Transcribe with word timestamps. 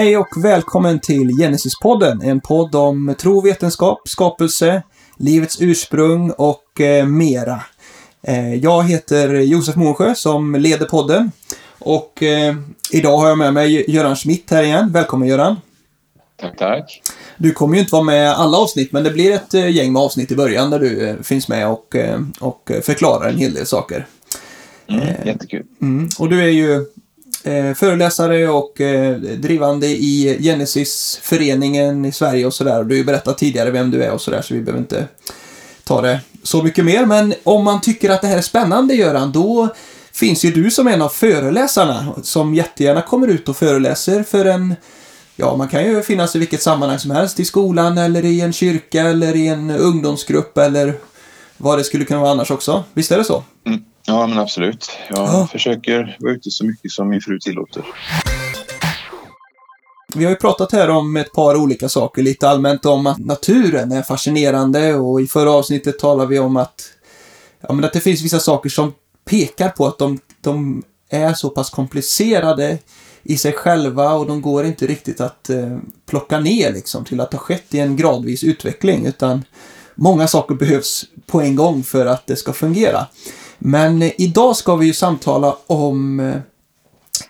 Hej 0.00 0.16
och 0.16 0.44
välkommen 0.44 1.00
till 1.00 1.30
Genesis-podden, 1.30 2.22
en 2.22 2.40
podd 2.40 2.74
om 2.74 3.14
tro, 3.18 3.40
vetenskap, 3.40 4.08
skapelse, 4.08 4.82
livets 5.16 5.60
ursprung 5.60 6.30
och 6.30 6.80
eh, 6.80 7.06
mera. 7.06 7.62
Eh, 8.22 8.54
jag 8.54 8.82
heter 8.82 9.34
Josef 9.34 9.76
Månsjö 9.76 10.14
som 10.14 10.54
leder 10.54 10.86
podden 10.86 11.32
och 11.78 12.22
eh, 12.22 12.54
idag 12.92 13.18
har 13.18 13.28
jag 13.28 13.38
med 13.38 13.54
mig 13.54 13.90
Göran 13.90 14.16
Schmidt 14.16 14.50
här 14.50 14.62
igen. 14.62 14.92
Välkommen 14.92 15.28
Göran! 15.28 15.56
Tack, 16.36 16.58
tack! 16.58 17.02
Du 17.36 17.52
kommer 17.52 17.74
ju 17.74 17.80
inte 17.80 17.92
vara 17.92 18.04
med 18.04 18.32
alla 18.32 18.58
avsnitt, 18.58 18.92
men 18.92 19.04
det 19.04 19.10
blir 19.10 19.32
ett 19.32 19.54
eh, 19.54 19.68
gäng 19.68 19.92
med 19.92 20.02
avsnitt 20.02 20.32
i 20.32 20.36
början 20.36 20.70
där 20.70 20.78
du 20.78 21.08
eh, 21.08 21.16
finns 21.22 21.48
med 21.48 21.68
och, 21.68 21.96
eh, 21.96 22.20
och 22.40 22.70
förklarar 22.82 23.28
en 23.28 23.38
hel 23.38 23.54
del 23.54 23.66
saker. 23.66 24.06
Mm, 24.88 25.06
jättekul! 25.24 25.66
Mm, 25.82 26.08
och 26.18 26.28
du 26.28 26.42
är 26.42 26.48
ju 26.50 26.86
eh, 27.44 27.74
föreläsare 27.74 28.48
och 28.48 28.80
eh, 28.80 29.16
drivande 29.16 29.86
i 29.86 30.38
Genesis-föreningen 30.40 32.04
i 32.04 32.12
Sverige 32.12 32.46
och 32.46 32.54
sådär. 32.54 32.84
Du 32.84 32.94
har 32.94 32.98
ju 32.98 33.04
berättat 33.04 33.38
tidigare 33.38 33.70
vem 33.70 33.90
du 33.90 34.02
är 34.02 34.10
och 34.10 34.20
sådär, 34.20 34.42
så 34.42 34.54
vi 34.54 34.60
behöver 34.60 34.80
inte 34.80 35.08
ta 35.84 36.00
det 36.00 36.20
så 36.42 36.62
mycket 36.62 36.84
mer. 36.84 37.06
Men 37.06 37.34
om 37.42 37.64
man 37.64 37.80
tycker 37.80 38.10
att 38.10 38.20
det 38.20 38.26
här 38.26 38.38
är 38.38 38.42
spännande, 38.42 38.94
Göran, 38.94 39.32
då 39.32 39.68
finns 40.12 40.44
ju 40.44 40.50
du 40.50 40.70
som 40.70 40.88
en 40.88 41.02
av 41.02 41.08
föreläsarna 41.08 42.14
som 42.22 42.54
jättegärna 42.54 43.02
kommer 43.02 43.28
ut 43.28 43.48
och 43.48 43.56
föreläser 43.56 44.22
för 44.22 44.44
en 44.44 44.74
Ja, 45.36 45.56
man 45.56 45.68
kan 45.68 45.84
ju 45.84 46.02
finnas 46.02 46.36
i 46.36 46.38
vilket 46.38 46.62
sammanhang 46.62 46.98
som 46.98 47.10
helst, 47.10 47.40
i 47.40 47.44
skolan 47.44 47.98
eller 47.98 48.24
i 48.24 48.40
en 48.40 48.52
kyrka 48.52 49.02
eller 49.02 49.36
i 49.36 49.48
en 49.48 49.70
ungdomsgrupp 49.70 50.58
eller 50.58 50.94
vad 51.56 51.78
det 51.78 51.84
skulle 51.84 52.04
kunna 52.04 52.20
vara 52.20 52.30
annars 52.30 52.50
också. 52.50 52.84
Visst 52.94 53.12
är 53.12 53.18
det 53.18 53.24
så? 53.24 53.44
Mm. 53.66 53.80
Ja, 54.10 54.26
men 54.26 54.38
absolut. 54.38 54.90
Jag 55.08 55.18
ja. 55.18 55.48
försöker 55.52 56.16
vara 56.20 56.32
ute 56.32 56.50
så 56.50 56.64
mycket 56.64 56.90
som 56.90 57.08
min 57.08 57.20
fru 57.20 57.38
tillåter. 57.38 57.84
Vi 60.14 60.24
har 60.24 60.30
ju 60.30 60.36
pratat 60.36 60.72
här 60.72 60.90
om 60.90 61.16
ett 61.16 61.32
par 61.32 61.56
olika 61.56 61.88
saker, 61.88 62.22
lite 62.22 62.48
allmänt 62.48 62.86
om 62.86 63.06
att 63.06 63.18
naturen 63.18 63.92
är 63.92 64.02
fascinerande 64.02 64.94
och 64.94 65.20
i 65.20 65.26
förra 65.26 65.50
avsnittet 65.50 65.98
talade 65.98 66.28
vi 66.28 66.38
om 66.38 66.56
att, 66.56 66.82
ja, 67.60 67.72
men 67.72 67.84
att 67.84 67.92
det 67.92 68.00
finns 68.00 68.22
vissa 68.22 68.38
saker 68.38 68.70
som 68.70 68.94
pekar 69.24 69.68
på 69.68 69.86
att 69.86 69.98
de, 69.98 70.18
de 70.40 70.82
är 71.08 71.34
så 71.34 71.50
pass 71.50 71.70
komplicerade 71.70 72.78
i 73.22 73.36
sig 73.36 73.52
själva 73.52 74.12
och 74.12 74.26
de 74.26 74.42
går 74.42 74.64
inte 74.64 74.86
riktigt 74.86 75.20
att 75.20 75.50
eh, 75.50 75.78
plocka 76.06 76.40
ner 76.40 76.72
liksom 76.72 77.04
till 77.04 77.20
att 77.20 77.32
ha 77.32 77.40
skett 77.40 77.74
i 77.74 77.78
en 77.78 77.96
gradvis 77.96 78.44
utveckling 78.44 79.06
utan 79.06 79.44
många 79.94 80.26
saker 80.28 80.54
behövs 80.54 81.04
på 81.26 81.40
en 81.40 81.56
gång 81.56 81.82
för 81.82 82.06
att 82.06 82.26
det 82.26 82.36
ska 82.36 82.52
fungera. 82.52 83.06
Men 83.62 84.02
eh, 84.02 84.12
idag 84.18 84.56
ska 84.56 84.76
vi 84.76 84.86
ju 84.86 84.92
samtala 84.92 85.56
om 85.66 86.20
eh, 86.20 86.36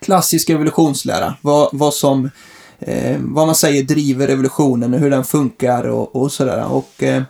klassisk 0.00 0.50
evolutionslära. 0.50 1.34
Vad, 1.40 1.68
vad 1.72 1.94
som 1.94 2.30
eh, 2.78 3.16
vad 3.18 3.46
man 3.46 3.54
säger 3.54 3.82
driver 3.82 4.28
evolutionen 4.28 4.94
och 4.94 5.00
hur 5.00 5.10
den 5.10 5.24
funkar 5.24 5.88
och, 5.88 6.16
och 6.16 6.32
sådär. 6.32 6.72
Och 6.72 7.02
eh, 7.02 7.22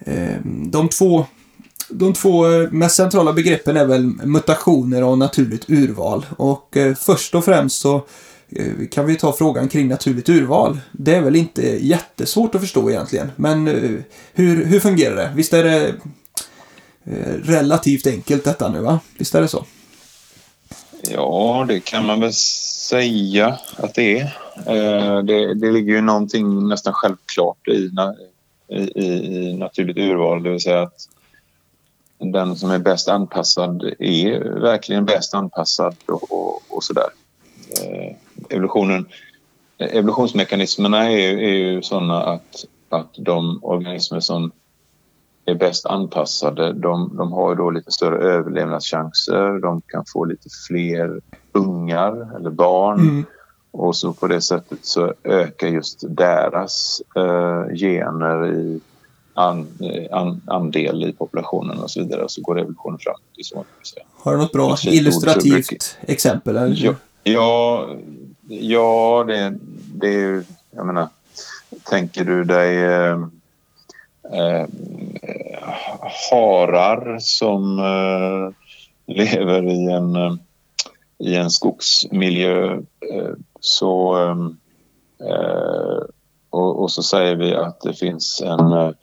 eh 0.00 0.36
de 0.44 0.88
två 0.88 1.24
de 1.88 2.12
två 2.12 2.44
mest 2.70 2.96
centrala 2.96 3.32
begreppen 3.32 3.76
är 3.76 3.86
väl 3.86 4.02
mutationer 4.06 5.04
och 5.04 5.18
naturligt 5.18 5.70
urval. 5.70 6.26
Och 6.36 6.76
eh, 6.76 6.94
först 6.94 7.34
och 7.34 7.44
främst 7.44 7.80
så 7.80 8.06
kan 8.90 9.06
vi 9.06 9.16
ta 9.16 9.32
frågan 9.32 9.68
kring 9.68 9.88
naturligt 9.88 10.28
urval. 10.28 10.80
Det 10.92 11.14
är 11.14 11.20
väl 11.20 11.36
inte 11.36 11.86
jättesvårt 11.86 12.54
att 12.54 12.60
förstå 12.60 12.90
egentligen. 12.90 13.30
Men 13.36 13.66
hur, 14.32 14.64
hur 14.64 14.80
fungerar 14.80 15.16
det? 15.16 15.32
Visst 15.34 15.52
är 15.52 15.64
det 15.64 15.94
Eh, 17.06 17.34
relativt 17.42 18.06
enkelt 18.06 18.44
detta 18.44 18.68
nu 18.68 18.80
va? 18.80 19.00
Visst 19.18 19.34
är 19.34 19.40
det 19.40 19.48
så? 19.48 19.64
Ja, 21.02 21.64
det 21.68 21.80
kan 21.80 22.06
man 22.06 22.20
väl 22.20 22.32
säga 22.32 23.58
att 23.76 23.94
det 23.94 24.18
är. 24.18 24.24
Eh, 24.66 25.22
det, 25.22 25.54
det 25.54 25.70
ligger 25.72 25.92
ju 25.92 26.00
någonting 26.00 26.68
nästan 26.68 26.92
självklart 26.92 27.68
i, 27.68 27.90
i, 28.68 29.02
i 29.02 29.56
naturligt 29.58 29.96
urval, 29.96 30.42
det 30.42 30.50
vill 30.50 30.60
säga 30.60 30.82
att 30.82 31.08
den 32.18 32.56
som 32.56 32.70
är 32.70 32.78
bäst 32.78 33.08
anpassad 33.08 33.82
är 33.98 34.60
verkligen 34.60 35.04
bäst 35.04 35.34
anpassad 35.34 35.96
och, 36.06 36.32
och, 36.32 36.62
och 36.68 36.84
sådär. 36.84 37.08
Eh, 37.82 38.16
evolutionen, 38.50 39.08
evolutionsmekanismerna 39.78 41.10
är, 41.10 41.38
är 41.38 41.54
ju 41.54 41.82
sådana 41.82 42.22
att, 42.22 42.64
att 42.88 43.14
de 43.18 43.64
organismer 43.64 44.20
som 44.20 44.52
är 45.46 45.54
bäst 45.54 45.86
anpassade. 45.86 46.72
De, 46.72 47.16
de 47.16 47.32
har 47.32 47.54
då 47.54 47.70
lite 47.70 47.90
större 47.92 48.18
överlevnadschanser. 48.18 49.60
De 49.60 49.82
kan 49.86 50.04
få 50.12 50.24
lite 50.24 50.48
fler 50.68 51.20
ungar 51.52 52.36
eller 52.36 52.50
barn. 52.50 53.00
Mm. 53.00 53.24
Och 53.70 53.96
så 53.96 54.12
på 54.12 54.26
det 54.26 54.40
sättet 54.40 54.78
så 54.82 55.14
ökar 55.24 55.66
just 55.66 56.04
deras 56.08 57.02
eh, 57.16 57.74
gener 57.74 58.52
i 58.52 58.80
an, 59.34 59.68
an, 60.10 60.42
andel 60.46 61.04
i 61.04 61.12
populationen 61.12 61.78
och 61.78 61.90
så 61.90 62.00
vidare. 62.00 62.24
Så 62.28 62.40
går 62.42 62.60
evolutionen 62.60 62.98
framåt. 62.98 63.66
Har 64.22 64.32
du 64.32 64.38
något 64.38 64.52
bra 64.52 64.76
illustrativt 64.84 65.98
exempel? 66.00 66.56
Eller? 66.56 66.84
Ja, 66.84 66.94
ja, 67.22 67.88
ja 68.48 69.24
det, 69.26 69.54
det 69.94 70.08
är 70.08 70.18
ju... 70.18 70.44
Jag 70.70 70.86
menar, 70.86 71.08
tänker 71.84 72.24
du 72.24 72.44
dig... 72.44 72.84
Eh, 72.84 73.26
eh, 74.32 74.66
harar 76.30 77.18
som 77.18 77.78
eh, 77.78 78.54
lever 79.14 79.68
i 79.68 79.90
en, 79.90 80.16
eh, 80.16 80.34
i 81.18 81.36
en 81.36 81.50
skogsmiljö. 81.50 82.74
Eh, 82.74 83.32
så, 83.60 84.16
eh, 85.20 86.04
och, 86.50 86.82
och, 86.82 86.90
så 86.90 87.02
säger 87.02 87.36
vi 87.36 87.54
att 87.54 87.80
det 87.80 87.94
finns 87.94 88.42
en 88.44 88.94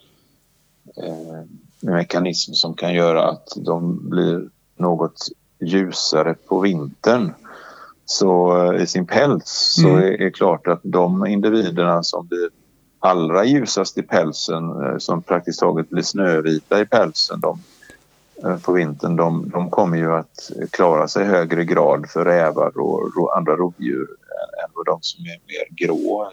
mekanism 1.79 2.53
som 2.53 2.73
kan 2.73 2.94
göra 2.94 3.29
att 3.29 3.47
de 3.55 4.09
blir 4.09 4.50
något 4.78 5.28
ljusare 5.59 6.35
på 6.47 6.59
vintern 6.59 7.34
så 8.05 8.73
i 8.73 8.88
sin 8.88 9.07
päls 9.07 9.78
mm. 9.79 9.91
så 10.01 10.05
är 10.07 10.17
det 10.17 10.31
klart 10.31 10.67
att 10.67 10.79
de 10.84 11.28
individerna 11.28 12.03
som 12.03 12.28
blir 12.28 12.50
allra 13.03 13.46
ljusast 13.46 13.97
i 13.97 14.02
pälsen 14.02 14.84
eh, 14.84 14.97
som 14.97 15.22
praktiskt 15.22 15.59
taget 15.59 15.90
blir 15.90 16.03
snövita 16.03 16.81
i 16.81 16.86
pälsen 16.86 17.40
de, 17.40 17.59
eh, 18.44 18.58
på 18.58 18.72
vintern 18.72 19.16
de, 19.16 19.50
de 19.50 19.69
kommer 19.69 19.97
ju 19.97 20.14
att 20.14 20.52
klara 20.72 21.08
sig 21.08 21.24
i 21.24 21.28
högre 21.28 21.66
grad 21.66 22.09
för 22.09 22.25
rävar 22.25 22.72
och 22.78 23.38
andra 23.38 23.56
rovdjur 23.56 24.08
än 24.64 24.72
vad 24.74 24.86
de 24.86 25.00
som 25.02 25.25
är 25.25 25.40
mer 25.47 25.88
grå, 25.88 26.31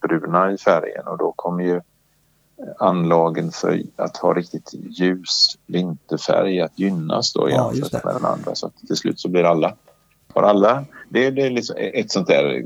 bruna 0.00 0.52
i 0.52 0.58
färgen. 0.58 1.06
Och 1.06 1.18
då 1.18 1.32
kommer 1.36 1.64
ju 1.64 1.80
anlagen 2.78 3.50
för 3.52 3.82
att 3.96 4.16
ha 4.16 4.34
riktigt 4.34 4.70
ljus 4.74 5.58
vinterfärg 5.66 6.60
att 6.60 6.78
gynnas 6.78 7.32
då 7.32 7.50
ja, 7.50 7.72
jämfört 7.74 8.04
med 8.04 8.14
den 8.14 8.24
andra. 8.24 8.54
Så 8.54 8.66
att 8.66 8.76
till 8.86 8.96
slut 8.96 9.20
så 9.20 9.28
blir 9.28 9.44
alla, 9.44 9.74
har 10.34 10.42
alla, 10.42 10.84
det, 11.08 11.30
det 11.30 11.46
är 11.46 11.50
liksom 11.50 11.76
ett 11.78 12.10
sånt 12.10 12.26
där 12.26 12.64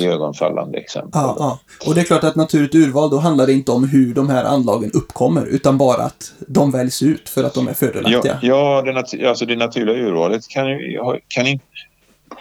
ögonfallande 0.00 0.78
exempel. 0.78 1.10
Ja, 1.14 1.36
ja, 1.38 1.58
och 1.86 1.94
det 1.94 2.00
är 2.00 2.04
klart 2.04 2.24
att 2.24 2.36
naturligt 2.36 2.74
urval 2.74 3.10
då 3.10 3.18
handlar 3.18 3.46
det 3.46 3.52
inte 3.52 3.72
om 3.72 3.88
hur 3.88 4.14
de 4.14 4.30
här 4.30 4.44
anlagen 4.44 4.90
uppkommer 4.94 5.46
utan 5.46 5.78
bara 5.78 6.02
att 6.02 6.32
de 6.48 6.70
väljs 6.70 7.02
ut 7.02 7.28
för 7.28 7.44
att 7.44 7.54
de 7.54 7.68
är 7.68 7.74
fördelaktiga. 7.74 8.38
Ja, 8.42 8.48
ja 8.48 8.82
det, 8.82 8.92
nat 8.92 9.14
alltså 9.28 9.46
det 9.46 9.56
naturliga 9.56 9.96
urvalet 9.96 10.48
kan, 10.48 10.66
kan 11.28 11.46
inte... 11.46 11.64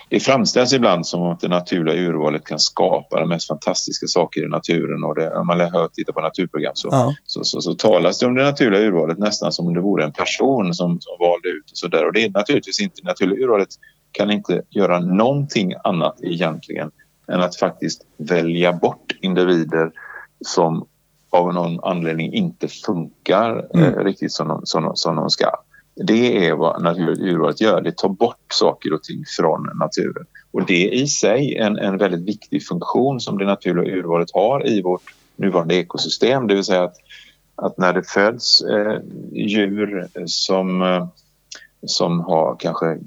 Det 0.10 0.20
framställs 0.20 0.74
ibland 0.74 1.08
som 1.08 1.24
att 1.24 1.40
det 1.40 1.48
naturliga 1.48 1.96
urvalet 1.96 2.46
kan 2.46 2.60
skapa 2.60 3.20
de 3.20 3.30
mest 3.30 3.48
fantastiska 3.48 4.08
saker 4.08 4.46
i 4.46 4.48
naturen 4.48 5.04
och 5.04 5.16
det, 5.16 5.36
om 5.36 5.48
man 5.48 5.60
hör 5.60 5.88
titta 5.88 6.14
på 6.14 6.22
naturprogram 6.22 6.72
så, 6.76 6.88
ja. 6.92 7.16
så, 7.26 7.44
så, 7.44 7.62
så, 7.62 7.74
talas 7.74 8.20
det 8.20 8.26
om 8.26 8.36
det 8.36 8.44
naturliga 8.44 8.82
urvalet 8.82 9.18
nästan 9.18 9.52
som 9.52 9.68
om 9.68 9.74
det 9.74 9.82
vore 9.82 10.04
en 10.04 10.12
person 10.12 10.74
som, 10.74 11.02
som 11.02 11.18
valde 11.20 11.48
ut 11.48 11.72
och 11.72 11.78
så 11.78 11.88
där 11.88 12.06
och 12.06 12.14
det 12.14 12.24
är 12.24 12.30
naturligtvis 12.30 12.82
inte, 12.82 13.02
det 13.02 13.08
naturliga 13.08 13.46
urvalet 13.46 13.70
kan 14.12 14.32
inte 14.32 14.62
göra 14.70 15.00
någonting 15.00 15.74
annat 15.84 16.16
egentligen 16.24 16.92
än 17.28 17.42
att 17.42 17.56
faktiskt 17.56 18.06
välja 18.18 18.74
bort 18.74 19.16
individer 19.22 19.92
som 20.46 20.88
av 21.30 21.54
någon 21.54 21.84
anledning 21.84 22.34
inte 22.34 22.68
funkar 22.68 23.68
mm. 23.74 23.94
eh, 23.94 24.04
riktigt 24.04 24.32
som 24.32 24.48
de, 24.48 24.62
som, 24.64 24.92
som 24.96 25.16
de 25.16 25.30
ska. 25.30 25.52
Det 25.96 26.48
är 26.48 26.54
vad 26.54 26.84
naturligt 26.84 27.20
urvalet 27.20 27.62
gör. 27.62 27.82
Det 27.82 27.98
tar 27.98 28.10
bort 28.10 28.46
saker 28.54 28.94
och 28.94 29.04
ting 29.04 29.24
från 29.38 29.70
naturen. 29.76 30.26
Och 30.52 30.66
det 30.66 30.88
är 30.88 30.94
i 30.94 31.08
sig 31.08 31.58
en, 31.58 31.78
en 31.78 31.98
väldigt 31.98 32.28
viktig 32.28 32.68
funktion 32.68 33.20
som 33.20 33.38
det 33.38 33.46
naturliga 33.46 33.96
urvalet 33.96 34.30
har 34.34 34.68
i 34.68 34.82
vårt 34.82 35.16
nuvarande 35.36 35.76
ekosystem. 35.76 36.48
Det 36.48 36.56
vill 36.56 36.64
säga 36.64 36.84
att, 36.84 36.96
att 37.56 37.78
när 37.78 37.94
det 37.94 38.04
föds 38.04 38.62
eh, 38.62 39.00
djur 39.32 40.08
som, 40.26 40.82
eh, 40.82 41.08
som 41.86 42.20
har 42.20 42.56
kanske 42.60 42.98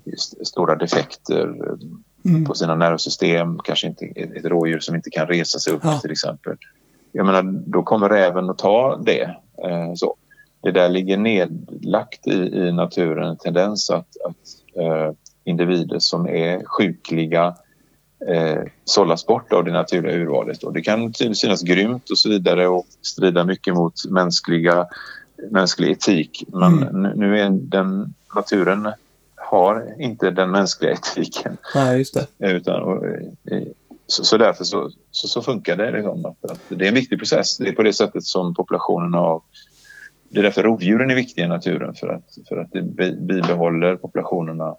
stora 0.44 0.76
defekter 0.76 1.54
mm. 2.28 2.44
på 2.44 2.54
sina 2.54 2.74
nervsystem. 2.74 3.58
Kanske 3.64 3.86
inte 3.86 4.04
ett 4.04 4.44
rådjur 4.44 4.80
som 4.80 4.94
inte 4.94 5.10
kan 5.10 5.26
resa 5.26 5.58
sig 5.58 5.72
upp 5.72 5.80
ja. 5.84 5.98
till 5.98 6.10
exempel. 6.10 6.56
Jag 7.12 7.26
menar, 7.26 7.42
då 7.66 7.82
kommer 7.82 8.08
räven 8.08 8.50
att 8.50 8.58
ta 8.58 8.96
det. 8.96 9.22
Eh, 9.64 9.94
så. 9.94 10.16
Det 10.62 10.70
där 10.70 10.88
ligger 10.88 11.16
nedlagt 11.16 12.26
i, 12.26 12.32
i 12.32 12.72
naturen, 12.72 13.28
en 13.28 13.36
tendens 13.36 13.90
att, 13.90 14.08
att 14.24 14.80
eh, 14.82 15.12
individer 15.44 15.98
som 15.98 16.28
är 16.28 16.64
sjukliga 16.64 17.54
eh, 18.28 18.62
sållas 18.84 19.26
bort 19.26 19.52
av 19.52 19.64
det 19.64 19.72
naturliga 19.72 20.16
urvalet. 20.16 20.62
Och 20.62 20.72
det 20.72 20.80
kan 20.80 21.14
synas 21.14 21.62
grymt 21.62 22.10
och 22.10 22.18
så 22.18 22.28
vidare 22.28 22.68
och 22.68 22.86
strida 23.02 23.44
mycket 23.44 23.74
mot 23.74 23.94
mänskliga, 24.10 24.86
mänsklig 25.50 25.90
etik. 25.90 26.44
Men 26.48 26.82
mm. 26.82 27.18
nu 27.18 27.40
är 27.40 27.50
den 27.50 28.14
naturen 28.34 28.88
har 29.46 29.94
inte 29.98 30.30
den 30.30 30.50
mänskliga 30.50 30.92
etiken. 30.92 31.56
Nej, 31.74 31.98
just 31.98 32.14
det. 32.14 32.50
Utan, 32.50 32.82
och, 32.82 33.06
eh, 33.06 33.62
så, 34.06 34.24
så 34.24 34.36
därför 34.36 34.64
så, 34.64 34.90
så, 35.10 35.28
så, 35.28 35.42
funkar 35.42 35.76
det. 35.76 35.90
Liksom, 35.90 36.26
att, 36.26 36.50
att 36.50 36.60
det 36.68 36.84
är 36.84 36.88
en 36.88 36.94
viktig 36.94 37.18
process. 37.18 37.58
Det 37.58 37.68
är 37.68 37.72
på 37.72 37.82
det 37.82 37.92
sättet 37.92 38.24
som 38.24 38.54
populationen 38.54 39.14
av... 39.14 39.42
Det 40.28 40.38
är 40.38 40.42
därför 40.42 40.62
rovdjuren 40.62 41.10
är 41.10 41.14
viktiga 41.14 41.44
i 41.44 41.48
naturen. 41.48 41.94
För 41.94 42.08
att, 42.08 42.38
för 42.48 42.56
att 42.56 42.72
det 42.72 42.82
bibehåller 43.12 43.96
populationerna 43.96 44.76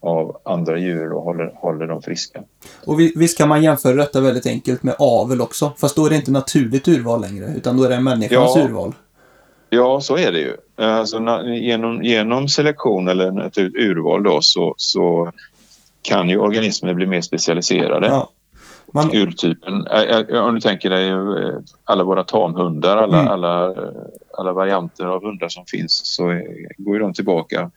av 0.00 0.40
andra 0.44 0.78
djur 0.78 1.12
och 1.12 1.22
håller, 1.22 1.52
håller 1.56 1.86
dem 1.86 2.02
friska. 2.02 2.42
Och 2.86 3.00
visst 3.00 3.38
kan 3.38 3.48
man 3.48 3.62
jämföra 3.62 3.94
detta 3.94 4.20
väldigt 4.20 4.46
enkelt 4.46 4.82
med 4.82 4.94
avel 4.98 5.40
också. 5.40 5.72
Fast 5.76 5.96
då 5.96 6.06
är 6.06 6.10
det 6.10 6.16
inte 6.16 6.30
naturligt 6.30 6.88
urval 6.88 7.20
längre, 7.20 7.54
utan 7.56 7.76
då 7.76 7.84
är 7.84 7.88
det 7.88 8.00
människans 8.00 8.56
ja, 8.56 8.64
urval. 8.64 8.94
Ja, 9.74 10.00
så 10.00 10.16
är 10.16 10.32
det 10.32 10.38
ju. 10.38 10.56
Alltså, 10.76 11.18
genom, 11.46 12.02
genom 12.02 12.48
selektion 12.48 13.08
eller 13.08 13.30
naturligt 13.30 13.76
urval 13.76 14.22
då, 14.22 14.38
så, 14.40 14.74
så 14.76 15.32
kan 16.02 16.28
ju 16.28 16.38
organismer 16.38 16.94
bli 16.94 17.06
mer 17.06 17.20
specialiserade. 17.20 18.06
Ja. 18.06 18.30
Man... 18.92 19.10
Urtypen. 19.14 19.86
Om 20.30 20.54
du 20.54 20.60
tänker 20.60 20.90
dig 20.90 21.08
eh, 21.08 21.58
alla 21.84 22.04
våra 22.04 22.24
tamhundar, 22.24 22.96
alla, 22.96 23.18
mm. 23.18 23.32
alla, 23.32 23.74
alla 24.38 24.52
varianter 24.52 25.04
av 25.04 25.22
hundar 25.22 25.48
som 25.48 25.64
finns 25.66 26.14
så 26.16 26.40
går 26.76 26.98
de 26.98 27.12
tillbaka 27.12 27.70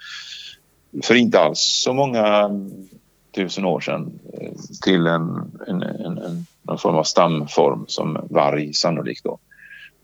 för 1.04 1.16
inte 1.16 1.40
alls 1.40 1.82
så 1.84 1.94
många 1.94 2.50
tusen 3.36 3.66
år 3.66 3.80
sedan 3.80 4.20
eh, 4.34 4.52
till 4.84 5.08
en, 5.08 5.52
en, 5.68 5.82
en, 5.84 6.18
en 6.18 6.46
någon 6.62 6.78
form 6.78 6.96
av 6.96 7.04
stamform 7.04 7.86
som 7.88 8.28
varg 8.30 8.74
sannolikt. 8.74 9.24
Då. 9.24 9.40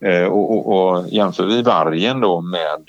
Eh, 0.01 0.24
och, 0.24 0.51
och, 0.51 0.94
och 0.94 1.09
jämför 1.09 1.45
vi 1.45 1.62
vargen 1.62 2.19
då 2.19 2.42
med 2.42 2.88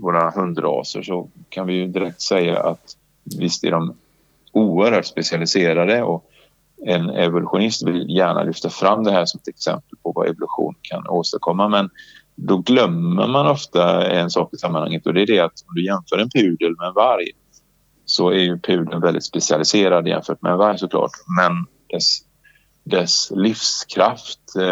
våra 0.00 0.30
hundraser 0.30 1.02
så 1.02 1.28
kan 1.48 1.66
vi 1.66 1.74
ju 1.74 1.86
direkt 1.86 2.22
säga 2.22 2.60
att 2.60 2.96
visst 3.38 3.64
är 3.64 3.70
de 3.70 3.94
oerhört 4.52 5.06
specialiserade 5.06 6.02
och 6.02 6.24
en 6.86 7.10
evolutionist 7.10 7.86
vill 7.86 8.16
gärna 8.16 8.42
lyfta 8.42 8.70
fram 8.70 9.04
det 9.04 9.12
här 9.12 9.24
som 9.24 9.40
ett 9.42 9.48
exempel 9.48 9.98
på 10.02 10.12
vad 10.12 10.26
evolution 10.28 10.74
kan 10.82 11.08
åstadkomma. 11.08 11.68
Men 11.68 11.90
då 12.34 12.58
glömmer 12.58 13.26
man 13.26 13.46
ofta 13.46 14.06
en 14.06 14.30
sak 14.30 14.54
i 14.54 14.56
sammanhanget 14.56 15.06
och 15.06 15.14
det 15.14 15.22
är 15.22 15.26
det 15.26 15.40
att 15.40 15.64
om 15.68 15.74
du 15.74 15.84
jämför 15.84 16.18
en 16.18 16.30
pudel 16.30 16.76
med 16.78 16.88
en 16.88 16.94
varg 16.94 17.30
så 18.04 18.28
är 18.30 18.38
ju 18.38 18.58
pudeln 18.58 19.00
väldigt 19.00 19.24
specialiserad 19.24 20.08
jämfört 20.08 20.42
med 20.42 20.52
en 20.52 20.58
varg 20.58 20.78
såklart. 20.78 21.10
Men 21.40 21.66
dess, 21.90 22.18
dess 22.88 23.32
livskraft 23.34 24.56
eh, 24.56 24.62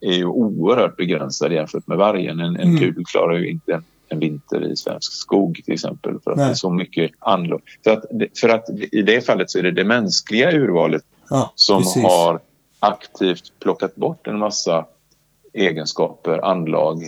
är 0.00 0.16
ju 0.16 0.24
oerhört 0.24 0.96
begränsad 0.96 1.52
jämfört 1.52 1.86
med 1.86 1.98
vargen. 1.98 2.40
En, 2.40 2.56
en 2.56 2.68
mm. 2.68 2.78
pudel 2.78 3.04
klarar 3.04 3.38
ju 3.38 3.50
inte 3.50 3.72
en, 3.72 3.84
en 4.08 4.18
vinter 4.18 4.72
i 4.72 4.76
svensk 4.76 5.12
skog 5.12 5.60
till 5.64 5.74
exempel 5.74 6.18
för 6.24 6.30
att 6.30 6.36
Nej. 6.36 6.46
det 6.46 6.52
är 6.52 6.54
så 6.54 6.70
mycket 6.70 7.10
anlag. 7.18 7.62
För 7.84 7.90
att, 7.90 8.04
för 8.40 8.48
att 8.48 8.70
i 8.92 9.02
det 9.02 9.26
fallet 9.26 9.50
så 9.50 9.58
är 9.58 9.62
det 9.62 9.70
det 9.70 9.84
mänskliga 9.84 10.52
urvalet 10.52 11.02
ja, 11.30 11.52
som 11.54 11.82
precis. 11.82 12.02
har 12.02 12.40
aktivt 12.80 13.52
plockat 13.60 13.96
bort 13.96 14.26
en 14.26 14.38
massa 14.38 14.86
egenskaper, 15.52 16.44
anlag 16.44 17.02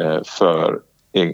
eh, 0.00 0.22
för 0.24 0.80
eh, 1.12 1.30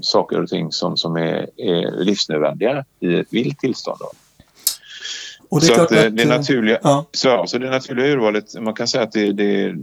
saker 0.00 0.42
och 0.42 0.48
ting 0.48 0.72
som, 0.72 0.96
som 0.96 1.16
är, 1.16 1.50
är 1.56 2.04
livsnödvändiga 2.04 2.84
i 3.00 3.14
ett 3.14 3.26
vilt 3.30 3.58
tillstånd. 3.58 3.98
Då. 4.00 4.10
Och 5.50 5.60
det 5.60 5.66
så 5.66 5.72
att, 5.72 5.92
att, 5.92 6.16
det 6.16 6.24
naturliga, 6.24 6.78
ja. 6.82 7.06
så, 7.12 7.44
så 7.46 7.58
det 7.58 7.70
naturliga 7.70 8.06
urvalet, 8.06 8.60
man 8.60 8.74
kan 8.74 8.88
säga 8.88 9.04
att 9.04 9.12
det, 9.12 9.32
det, 9.32 9.74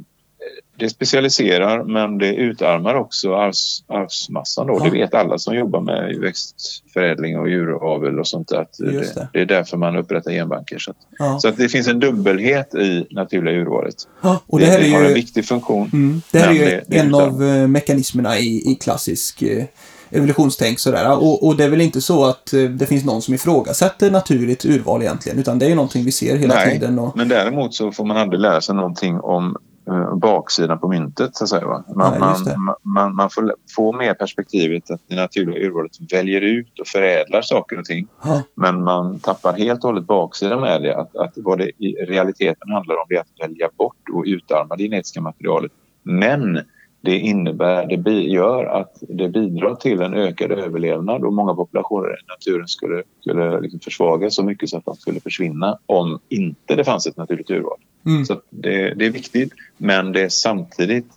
det 0.78 0.90
specialiserar 0.90 1.84
men 1.84 2.18
det 2.18 2.36
utarmar 2.36 2.96
också 2.96 3.36
arvs, 3.36 3.84
arvsmassan. 3.88 4.68
Då. 4.68 4.78
Ja. 4.80 4.84
Det 4.84 4.90
vet 4.90 5.14
alla 5.14 5.38
som 5.38 5.56
jobbar 5.56 5.82
med 5.82 6.16
växtförädling 6.16 7.40
och 7.40 7.50
djuravel 7.50 8.20
och 8.20 8.28
sånt. 8.28 8.52
Att 8.52 8.78
det. 8.78 8.92
Det, 8.92 9.30
det. 9.34 9.42
är 9.42 9.46
därför 9.46 9.78
man 9.78 9.96
upprättar 9.96 10.32
genbanker. 10.32 10.80
Så, 10.80 10.92
att, 10.92 10.98
ja. 11.20 11.40
så 11.40 11.48
att 11.48 11.58
det 11.58 11.70
finns 11.70 11.88
en 11.88 12.00
dubbelhet 12.00 12.76
i 12.76 13.08
naturliga 13.12 13.56
urvalet. 13.56 13.96
Ja, 14.22 14.42
och 14.48 14.60
det, 14.60 14.66
här 14.66 14.80
det, 14.80 14.88
är 14.88 14.92
har 14.92 15.06
en 15.06 15.14
viktig 15.14 15.46
funktion. 15.46 15.90
Mm, 15.94 16.22
det 16.32 16.40
här 16.40 16.50
är 16.50 16.54
ju 16.54 16.82
en 17.00 17.16
av 17.16 17.44
eh, 17.44 17.68
mekanismerna 17.68 18.38
i, 18.38 18.72
i 18.72 18.76
klassisk 18.76 19.42
eh, 19.42 19.64
evolutionstänk 20.10 20.80
sådär. 20.80 21.18
Och, 21.18 21.48
och, 21.48 21.56
det 21.56 21.63
är 21.63 21.69
väl 21.69 21.81
inte 21.81 22.02
så 22.02 22.25
att 22.25 22.54
eh, 22.54 22.62
det 22.62 22.86
finns 22.86 23.06
någon 23.06 23.22
som 23.22 23.34
ifrågasätter 23.34 24.12
naturligt 24.12 24.66
urval 24.66 25.02
egentligen, 25.02 25.40
utan 25.40 25.60
det 25.60 25.66
är 25.66 25.69
ju 25.69 25.75
någonting 25.75 26.06
vi 26.06 26.12
ser 26.12 26.38
hela 26.38 26.54
Nej, 26.54 26.72
tiden. 26.72 27.00
Och... 27.00 27.18
men 27.18 27.28
däremot 27.28 27.74
så 27.74 27.92
får 27.92 28.06
man 28.06 28.18
aldrig 28.18 28.40
lära 28.40 28.62
sig 28.62 28.75
någonting 28.75 29.19
om 29.19 29.57
uh, 29.90 30.16
baksidan 30.16 30.80
på 30.80 30.88
myntet 30.88 31.36
så 31.36 31.44
att 31.44 31.50
säga. 31.50 31.68
Va? 31.68 31.84
Man, 31.96 32.12
Nej, 32.12 32.56
man, 32.57 32.75
man, 32.81 33.16
man, 33.16 33.30
får 33.30 33.56
få 33.75 33.92
med 33.92 34.19
perspektivet 34.19 34.92
att 34.92 35.02
det 35.07 35.16
naturliga 35.16 35.68
urvalet 35.68 35.92
väljer 36.12 36.42
ut 36.42 36.80
och 36.80 36.88
förädlar 36.88 37.42
saker 37.42 37.80
och 37.80 37.86
ting. 37.86 38.07
Ha. 38.18 38.42
Men 38.56 38.84
man 38.84 39.19
tappar 39.19 39.54
helt 39.57 39.84
och 39.84 39.90
hållet 39.90 40.07
baksidan 40.07 40.62
med 40.62 40.81
det. 40.81 40.98
Att, 40.98 41.16
att 41.16 41.34
vad 41.36 41.57
det 41.57 41.69
i 41.78 41.92
realiteten 42.07 42.72
handlar 42.72 42.96
om 42.96 43.06
är 43.10 43.19
att 43.19 43.50
välja 43.50 43.69
bort 43.78 44.10
och 44.13 44.24
utarma 44.28 44.75
det 44.75 44.84
genetiska 44.84 45.22
materialet. 45.22 45.72
Men 46.04 46.60
det 47.06 47.19
innebär, 47.19 47.98
det 47.98 48.22
gör 48.22 48.66
att 48.66 48.98
det 49.02 49.30
bidrar 49.30 49.75
till 49.75 50.02
en 50.02 50.13
ökad 50.13 50.52
överlevnad 50.52 51.24
och 51.24 51.34
många 51.34 51.54
populationer 51.54 52.10
i 52.10 52.25
naturen 52.28 52.68
skulle, 52.68 53.04
skulle 53.22 53.62
liksom 53.62 53.80
försvagas 53.80 54.36
så 54.36 54.44
mycket 54.44 54.69
så 54.69 54.78
att 54.78 54.86
de 54.86 54.96
skulle 54.96 55.19
försvinna 55.19 55.78
om 55.86 56.19
inte 56.30 56.75
det 56.75 56.84
fanns 56.84 57.07
ett 57.07 57.18
naturligt 57.18 57.50
urval. 57.50 57.78
Mm. 58.06 58.25
Så 58.25 58.42
det, 58.50 58.94
det, 58.94 59.06
är 59.06 59.10
viktigt 59.10 59.54
men 59.78 60.12
det 60.12 60.22
är 60.22 60.30
samtidigt 60.30 61.07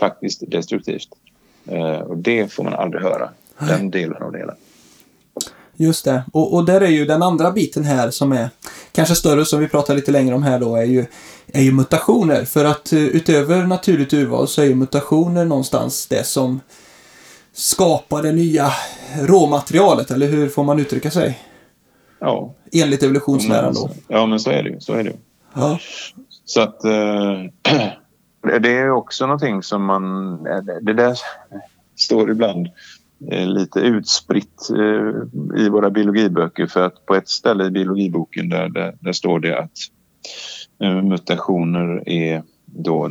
faktiskt 0.00 0.50
destruktivt. 0.50 1.08
Eh, 1.66 2.00
och 2.00 2.16
det 2.16 2.52
får 2.52 2.64
man 2.64 2.74
aldrig 2.74 3.02
höra, 3.02 3.28
den 3.58 3.90
delen 3.90 4.22
av 4.22 4.32
det 4.32 4.38
hela. 4.38 4.54
Just 5.76 6.04
det. 6.04 6.22
Och, 6.32 6.54
och 6.54 6.64
där 6.64 6.80
är 6.80 6.88
ju 6.88 7.04
den 7.04 7.22
andra 7.22 7.50
biten 7.50 7.84
här 7.84 8.10
som 8.10 8.32
är 8.32 8.50
kanske 8.98 9.14
större 9.14 9.44
som 9.44 9.60
vi 9.60 9.68
pratar 9.68 9.94
lite 9.94 10.10
längre 10.10 10.34
om 10.34 10.42
här 10.42 10.60
då 10.60 10.76
är 10.76 10.84
ju, 10.84 11.06
är 11.46 11.62
ju 11.62 11.72
mutationer. 11.72 12.44
För 12.44 12.64
att 12.64 12.92
uh, 12.92 12.98
utöver 12.98 13.66
naturligt 13.66 14.12
urval 14.12 14.48
så 14.48 14.62
är 14.62 14.66
ju 14.66 14.74
mutationer 14.74 15.44
någonstans 15.44 16.06
det 16.06 16.26
som 16.26 16.60
skapar 17.52 18.22
det 18.22 18.32
nya 18.32 18.72
råmaterialet, 19.20 20.10
eller 20.10 20.26
hur 20.28 20.48
får 20.48 20.64
man 20.64 20.80
uttrycka 20.80 21.10
sig? 21.10 21.38
Ja. 22.20 22.54
Enligt 22.72 23.02
evolutionsläran 23.02 23.74
då. 23.74 23.90
Ja, 24.08 24.26
men 24.26 24.40
så 24.40 24.50
är 24.50 24.62
det 24.62 24.70
ju. 24.70 24.80
Så 24.80 24.92
är 24.92 25.04
det. 25.04 25.12
Ja. 25.54 25.78
Så 26.44 26.60
att 26.60 26.84
uh, 26.84 27.50
det 28.60 28.70
är 28.70 28.90
också 28.90 29.26
någonting 29.26 29.62
som 29.62 29.84
man... 29.84 30.42
Det 30.82 30.92
där 30.92 31.18
står 31.96 32.30
ibland 32.30 32.68
Eh, 32.68 32.97
lite 33.18 33.80
utspritt 33.80 34.70
eh, 34.70 35.60
i 35.60 35.68
våra 35.68 35.90
biologiböcker 35.90 36.66
för 36.66 36.82
att 36.82 37.06
på 37.06 37.14
ett 37.14 37.28
ställe 37.28 37.64
i 37.64 37.70
biologiboken 37.70 38.48
där, 38.48 38.68
där, 38.68 38.96
där 39.00 39.12
står 39.12 39.40
det 39.40 39.58
att 39.58 39.78
eh, 40.82 41.02
mutationer 41.02 42.08
är 42.08 42.42
då 42.64 43.06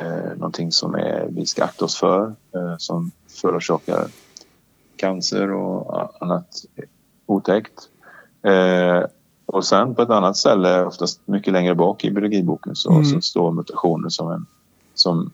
eh, 0.00 0.36
någonting 0.36 0.72
som 0.72 0.94
är, 0.94 1.26
vi 1.30 1.46
ska 1.46 1.64
akta 1.64 1.84
oss 1.84 1.96
för 1.96 2.26
eh, 2.54 2.74
som 2.78 3.10
förorsakar 3.28 4.06
cancer 4.96 5.52
och 5.52 6.22
annat 6.22 6.48
otäckt. 7.26 7.88
Eh, 8.42 9.02
och 9.46 9.64
sen 9.64 9.94
på 9.94 10.02
ett 10.02 10.10
annat 10.10 10.36
ställe, 10.36 10.84
oftast 10.84 11.20
mycket 11.24 11.52
längre 11.52 11.74
bak 11.74 12.04
i 12.04 12.10
biologiboken, 12.10 12.76
så, 12.76 12.90
mm. 12.92 13.04
så 13.04 13.20
står 13.20 13.52
mutationer 13.52 14.08
som 14.08 14.30
en 14.30 14.46
som 14.94 15.32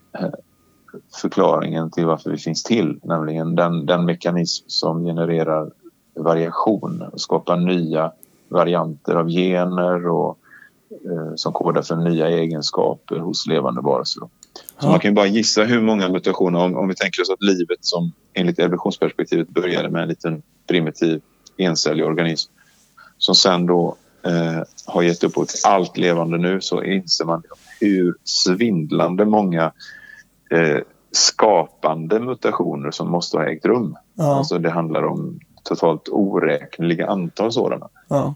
förklaringen 1.21 1.91
till 1.91 2.05
varför 2.05 2.31
vi 2.31 2.37
finns 2.37 2.63
till, 2.63 2.99
nämligen 3.03 3.55
den, 3.55 3.85
den 3.85 4.05
mekanism 4.05 4.65
som 4.67 5.05
genererar 5.05 5.71
variation 6.15 7.01
och 7.01 7.21
skapar 7.21 7.57
nya 7.57 8.11
varianter 8.49 9.15
av 9.15 9.27
gener 9.29 10.07
och 10.07 10.37
eh, 10.91 11.35
som 11.35 11.53
kodar 11.53 11.81
för 11.81 11.95
nya 11.95 12.29
egenskaper 12.29 13.19
hos 13.19 13.47
levande 13.47 13.81
varelser. 13.81 14.23
Så 14.79 14.87
man 14.87 14.99
kan 14.99 15.11
ju 15.11 15.15
bara 15.15 15.27
gissa 15.27 15.63
hur 15.63 15.81
många 15.81 16.09
mutationer, 16.09 16.59
om, 16.59 16.77
om 16.77 16.87
vi 16.87 16.95
tänker 16.95 17.21
oss 17.21 17.29
att 17.29 17.43
livet 17.43 17.77
som 17.81 18.11
enligt 18.33 18.59
evolutionsperspektivet 18.59 19.49
började 19.49 19.89
med 19.89 20.01
en 20.01 20.09
liten 20.09 20.41
primitiv 20.67 21.21
encellig 21.57 22.05
organism 22.05 22.51
som 23.17 23.35
sen 23.35 23.65
då 23.65 23.95
eh, 24.23 24.63
har 24.85 25.01
gett 25.01 25.23
upphov 25.23 25.45
till 25.45 25.59
allt 25.65 25.97
levande 25.97 26.37
nu 26.37 26.61
så 26.61 26.83
inser 26.83 27.25
man 27.25 27.43
hur 27.79 28.15
svindlande 28.23 29.25
många 29.25 29.71
eh, 30.51 30.79
skapande 31.11 32.19
mutationer 32.19 32.91
som 32.91 33.11
måste 33.11 33.37
ha 33.37 33.45
ägt 33.45 33.65
rum. 33.65 33.95
Ja. 34.13 34.35
Alltså 34.35 34.57
det 34.57 34.69
handlar 34.69 35.03
om 35.03 35.39
totalt 35.63 36.09
oräkneliga 36.09 37.07
antal 37.07 37.51
sådana. 37.51 37.89
Ja. 38.07 38.35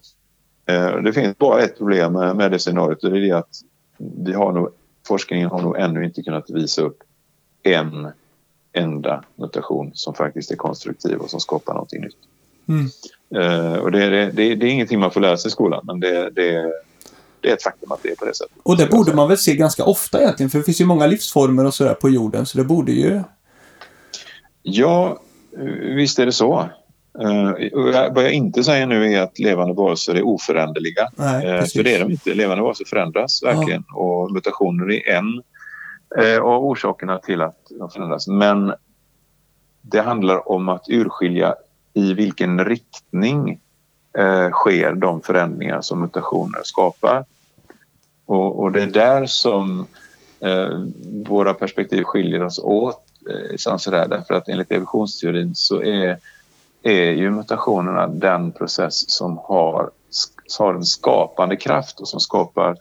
Eh, 0.65 0.95
det 0.95 1.13
finns 1.13 1.37
bara 1.37 1.61
ett 1.61 1.77
problem 1.77 2.13
med 2.13 2.51
det 2.51 2.59
scenariot 2.59 3.03
och 3.03 3.11
det 3.11 3.17
är 3.17 3.21
det 3.21 3.31
att 3.31 3.61
vi 3.97 4.33
har 4.33 4.51
nog, 4.51 4.69
forskningen 5.07 5.49
har 5.49 5.61
nog 5.61 5.77
ännu 5.77 6.05
inte 6.05 6.23
kunnat 6.23 6.49
visa 6.49 6.81
upp 6.81 6.97
en 7.63 8.07
enda 8.73 9.23
mutation 9.35 9.91
som 9.93 10.13
faktiskt 10.13 10.51
är 10.51 10.55
konstruktiv 10.55 11.17
och 11.17 11.29
som 11.29 11.39
skapar 11.39 11.73
någonting 11.73 12.01
nytt. 12.01 12.17
Mm. 12.67 12.85
Uh, 13.35 13.77
och 13.77 13.91
det, 13.91 14.09
det, 14.09 14.31
det, 14.31 14.55
det, 14.55 14.65
är 14.65 14.71
ingenting 14.71 14.99
man 14.99 15.11
får 15.11 15.21
lära 15.21 15.37
sig 15.37 15.49
i 15.49 15.51
skolan, 15.51 15.83
men 15.83 15.99
det, 15.99 16.29
det, 16.29 16.73
det 17.45 17.51
är 17.51 17.55
ett 17.55 17.63
faktum 17.63 17.91
att 17.91 18.03
det 18.03 18.09
är 18.09 18.15
på 18.15 18.25
det 18.25 18.35
sättet. 18.35 18.57
Och 18.63 18.77
det 18.77 18.87
borde 18.87 19.13
man 19.13 19.27
väl 19.27 19.37
se 19.37 19.55
ganska 19.55 19.83
ofta 19.83 20.21
egentligen, 20.21 20.49
för 20.49 20.57
det 20.57 20.63
finns 20.63 20.81
ju 20.81 20.85
många 20.85 21.07
livsformer 21.07 21.65
och 21.65 21.73
sådär 21.73 21.93
på 21.93 22.09
jorden, 22.09 22.45
så 22.45 22.57
det 22.57 22.63
borde 22.63 22.91
ju... 22.91 23.21
Ja, 24.61 25.19
visst 25.95 26.19
är 26.19 26.25
det 26.25 26.31
så. 26.31 26.69
Uh, 27.23 28.13
vad 28.13 28.23
jag 28.23 28.33
inte 28.33 28.63
säger 28.63 28.85
nu 28.85 29.13
är 29.13 29.21
att 29.21 29.39
levande 29.39 29.73
varelser 29.73 30.15
är 30.15 30.27
oföränderliga. 30.27 31.09
Nej, 31.15 31.59
uh, 31.59 31.65
för 31.65 31.83
det 31.83 31.95
är 31.95 31.99
de 31.99 32.11
inte. 32.11 32.33
Levande 32.33 32.63
varelser 32.63 32.85
förändras 32.85 33.43
verkligen 33.43 33.83
ja. 33.87 33.95
och 33.95 34.31
mutationer 34.31 34.91
är 34.91 35.17
en 35.17 35.43
uh, 36.23 36.41
av 36.41 36.65
orsakerna 36.65 37.17
till 37.17 37.41
att 37.41 37.57
de 37.79 37.89
förändras. 37.89 38.27
Men 38.27 38.73
det 39.81 40.01
handlar 40.01 40.51
om 40.51 40.69
att 40.69 40.85
urskilja 40.89 41.55
i 41.93 42.13
vilken 42.13 42.65
riktning 42.65 43.59
sker 44.51 44.93
de 44.93 45.21
förändringar 45.21 45.81
som 45.81 46.01
mutationer 46.01 46.61
skapar. 46.63 47.25
Och, 48.25 48.59
och 48.59 48.71
det 48.71 48.81
är 48.81 48.87
där 48.87 49.25
som 49.25 49.87
våra 51.27 51.53
perspektiv 51.53 52.03
skiljer 52.03 52.43
oss 52.43 52.59
åt. 52.59 53.03
Eh, 53.29 53.77
sådär, 53.77 54.07
därför 54.07 54.33
att 54.33 54.49
enligt 54.49 54.71
evolutionsteorin 54.71 55.55
så 55.55 55.81
är 55.81 56.19
är 56.85 57.11
ju 57.11 57.31
mutationerna 57.31 58.07
den 58.07 58.51
process 58.51 59.11
som 59.11 59.37
har, 59.37 59.91
har 60.59 60.73
en 60.73 60.85
skapande 60.85 61.55
kraft 61.55 61.99
och 61.99 62.07
som 62.07 62.19
skapar 62.19 62.77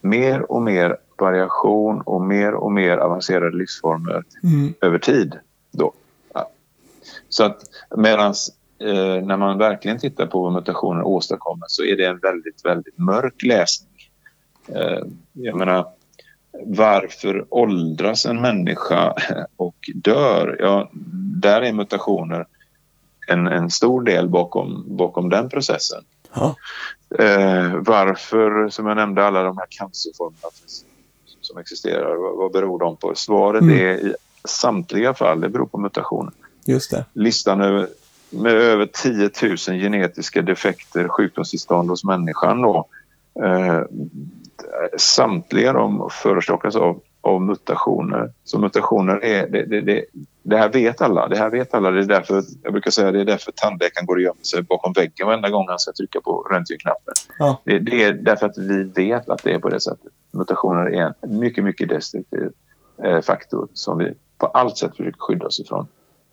mer 0.00 0.52
och 0.52 0.62
mer 0.62 0.96
variation 1.18 2.00
och 2.00 2.20
mer 2.20 2.54
och 2.54 2.72
mer 2.72 2.96
avancerade 2.96 3.56
livsformer 3.56 4.24
mm. 4.42 4.74
över 4.80 4.98
tid. 4.98 5.38
Då. 5.70 5.92
Ja. 6.34 6.50
Så 7.28 7.44
att 7.44 7.62
medans 7.96 8.50
eh, 8.78 9.24
när 9.26 9.36
man 9.36 9.58
verkligen 9.58 9.98
tittar 9.98 10.26
på 10.26 10.42
vad 10.42 10.52
mutationer 10.52 11.02
åstadkommer 11.02 11.64
så 11.68 11.84
är 11.84 11.96
det 11.96 12.06
en 12.06 12.18
väldigt, 12.18 12.64
väldigt 12.64 12.98
mörk 12.98 13.42
läsning. 13.42 13.91
Eh, 14.68 15.04
jag 15.32 15.56
menar, 15.56 15.86
varför 16.64 17.46
åldras 17.48 18.26
en 18.26 18.40
människa 18.40 19.14
och 19.56 19.90
dör? 19.94 20.56
Ja, 20.60 20.90
där 21.40 21.62
är 21.62 21.72
mutationer 21.72 22.46
en, 23.26 23.46
en 23.46 23.70
stor 23.70 24.02
del 24.02 24.28
bakom, 24.28 24.84
bakom 24.96 25.28
den 25.28 25.48
processen. 25.48 26.04
Ja. 26.34 26.56
Eh, 27.18 27.74
varför, 27.74 28.68
som 28.68 28.86
jag 28.86 28.96
nämnde, 28.96 29.24
alla 29.24 29.42
de 29.42 29.58
här 29.58 29.66
cancerformerna 29.70 30.48
som 31.40 31.58
existerar, 31.58 32.16
vad, 32.16 32.36
vad 32.36 32.52
beror 32.52 32.78
de 32.78 32.96
på? 32.96 33.14
Svaret 33.14 33.62
mm. 33.62 33.78
är 33.78 34.06
i 34.06 34.14
samtliga 34.44 35.14
fall, 35.14 35.40
det 35.40 35.48
beror 35.48 35.66
på 35.66 35.78
mutationer. 35.78 36.32
Just 36.64 36.90
det. 36.90 37.04
Listan 37.12 37.60
över, 37.60 37.88
med 38.30 38.52
över 38.52 38.86
10 38.86 39.30
000 39.42 39.56
genetiska 39.80 40.42
defekter, 40.42 41.08
sjukdomstillstånd 41.08 41.90
hos 41.90 42.04
människan 42.04 42.62
då. 42.62 42.86
Eh, 43.44 43.80
samtliga 44.96 45.72
de 45.72 46.08
förorsakas 46.10 46.76
av 46.76 47.00
av 47.22 47.42
mutationer. 47.42 48.32
Så 48.44 48.58
mutationer 48.58 49.24
är, 49.24 49.48
det, 49.48 49.64
det, 49.64 49.80
det, 49.80 50.04
det, 50.42 50.56
här 50.56 50.68
vet 50.68 51.00
alla. 51.00 51.28
Det 51.28 51.36
här 51.36 51.50
vet 51.50 51.74
alla. 51.74 51.90
Det 51.90 52.00
är 52.00 52.04
därför, 52.04 52.42
jag 52.62 52.72
brukar 52.72 52.90
säga 52.90 53.12
det 53.12 53.20
är 53.20 53.24
därför 53.24 53.52
tandläkaren 53.52 54.06
går 54.06 54.16
och 54.16 54.22
gömmer 54.22 54.42
sig 54.42 54.62
bakom 54.62 54.92
väggen 54.92 55.26
varenda 55.26 55.50
gång 55.50 55.68
han 55.68 55.78
ska 55.78 55.92
trycka 55.92 56.20
på 56.20 56.46
röntgenknappen. 56.50 57.14
Ja. 57.38 57.62
Det, 57.64 57.78
det, 57.78 58.02
är 58.02 58.12
därför 58.12 58.46
att 58.46 58.58
vi 58.58 58.82
vet 58.82 59.28
att 59.28 59.42
det 59.42 59.52
är 59.52 59.58
på 59.58 59.68
det 59.68 59.80
sättet. 59.80 60.12
Mutationer 60.30 60.86
är 60.86 61.14
en 61.20 61.38
mycket, 61.38 61.64
mycket 61.64 61.88
destruktiv 61.88 62.50
eh, 63.04 63.20
faktor 63.20 63.68
som 63.72 63.98
vi 63.98 64.14
på 64.38 64.46
allt 64.46 64.78
sätt 64.78 64.96
försöker 64.96 65.20
skydda 65.20 65.46
oss 65.46 65.60
ifrån. 65.60 65.86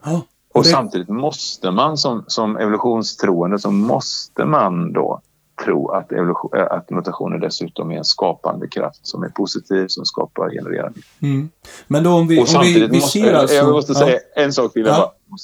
Ja. 0.03 0.21
Och, 0.49 0.55
och 0.55 0.65
samtidigt 0.65 1.09
måste 1.09 1.71
man 1.71 1.97
som, 1.97 2.23
som 2.27 2.57
evolutionstroende 2.57 3.59
så 3.59 3.71
måste 3.71 4.45
man 4.45 4.93
då 4.93 5.21
tro 5.65 5.89
att, 5.89 6.11
evolution, 6.11 6.51
äh, 6.53 6.67
att 6.71 6.89
mutationer 6.89 7.37
dessutom 7.37 7.91
är 7.91 7.97
en 7.97 8.05
skapande 8.05 8.67
kraft 8.67 9.07
som 9.07 9.23
är 9.23 9.29
positiv, 9.29 9.87
som 9.87 10.05
skapar 10.05 10.49
genererande. 10.49 10.99
Mm. 11.21 11.49
Men 11.87 12.03
då 12.03 12.11
om 12.11 12.27
vi, 12.27 12.39
om 12.39 12.45
vi, 12.61 12.87
vi 12.87 12.87
måste, 12.87 13.19
ser 13.19 13.33
alltså... 13.33 13.55
Jag 13.55 13.71
måste 13.71 13.95
säga 13.95 14.19
ja. 14.35 14.41
en 14.41 14.53
sak 14.53 14.73
till. 14.73 14.85
Ja. 14.85 14.97
Bara, 14.97 15.37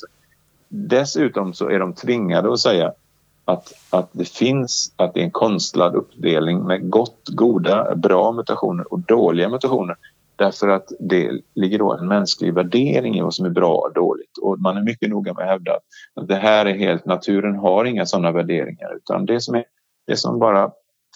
dessutom 0.67 1.53
så 1.53 1.69
är 1.69 1.79
de 1.79 1.93
tvingade 1.93 2.53
att 2.53 2.59
säga 2.59 2.93
att, 3.45 3.73
att 3.89 4.09
det 4.11 4.29
finns, 4.29 4.93
att 4.95 5.13
det 5.13 5.19
är 5.19 5.23
en 5.23 5.31
konstlad 5.31 5.95
uppdelning 5.95 6.63
med 6.63 6.89
gott, 6.89 7.29
goda, 7.35 7.95
bra 7.95 8.31
mutationer 8.31 8.93
och 8.93 8.99
dåliga 8.99 9.49
mutationer. 9.49 9.95
Därför 10.35 10.67
att 10.67 10.91
det 10.99 11.31
ligger 11.55 11.79
då 11.79 11.93
en 11.93 12.07
mänsklig 12.07 12.53
värdering 12.53 13.17
i 13.17 13.21
vad 13.21 13.33
som 13.33 13.45
är 13.45 13.49
bra 13.49 13.75
och 13.75 13.93
dåligt. 13.93 14.37
Och 14.41 14.59
man 14.59 14.77
är 14.77 14.81
mycket 14.81 15.09
noga 15.09 15.33
med 15.33 15.43
att 15.43 15.49
hävda 15.49 15.71
att 16.13 16.27
det 16.27 16.35
här 16.35 16.65
är 16.65 16.73
helt, 16.73 17.05
naturen 17.05 17.55
har 17.55 17.85
inga 17.85 18.05
sådana 18.05 18.31
värderingar 18.31 18.95
utan 18.95 19.25
det 19.25 19.41
som 19.41 19.55
är 19.55 19.63
det 20.07 20.17
som 20.17 20.39
bara 20.39 20.69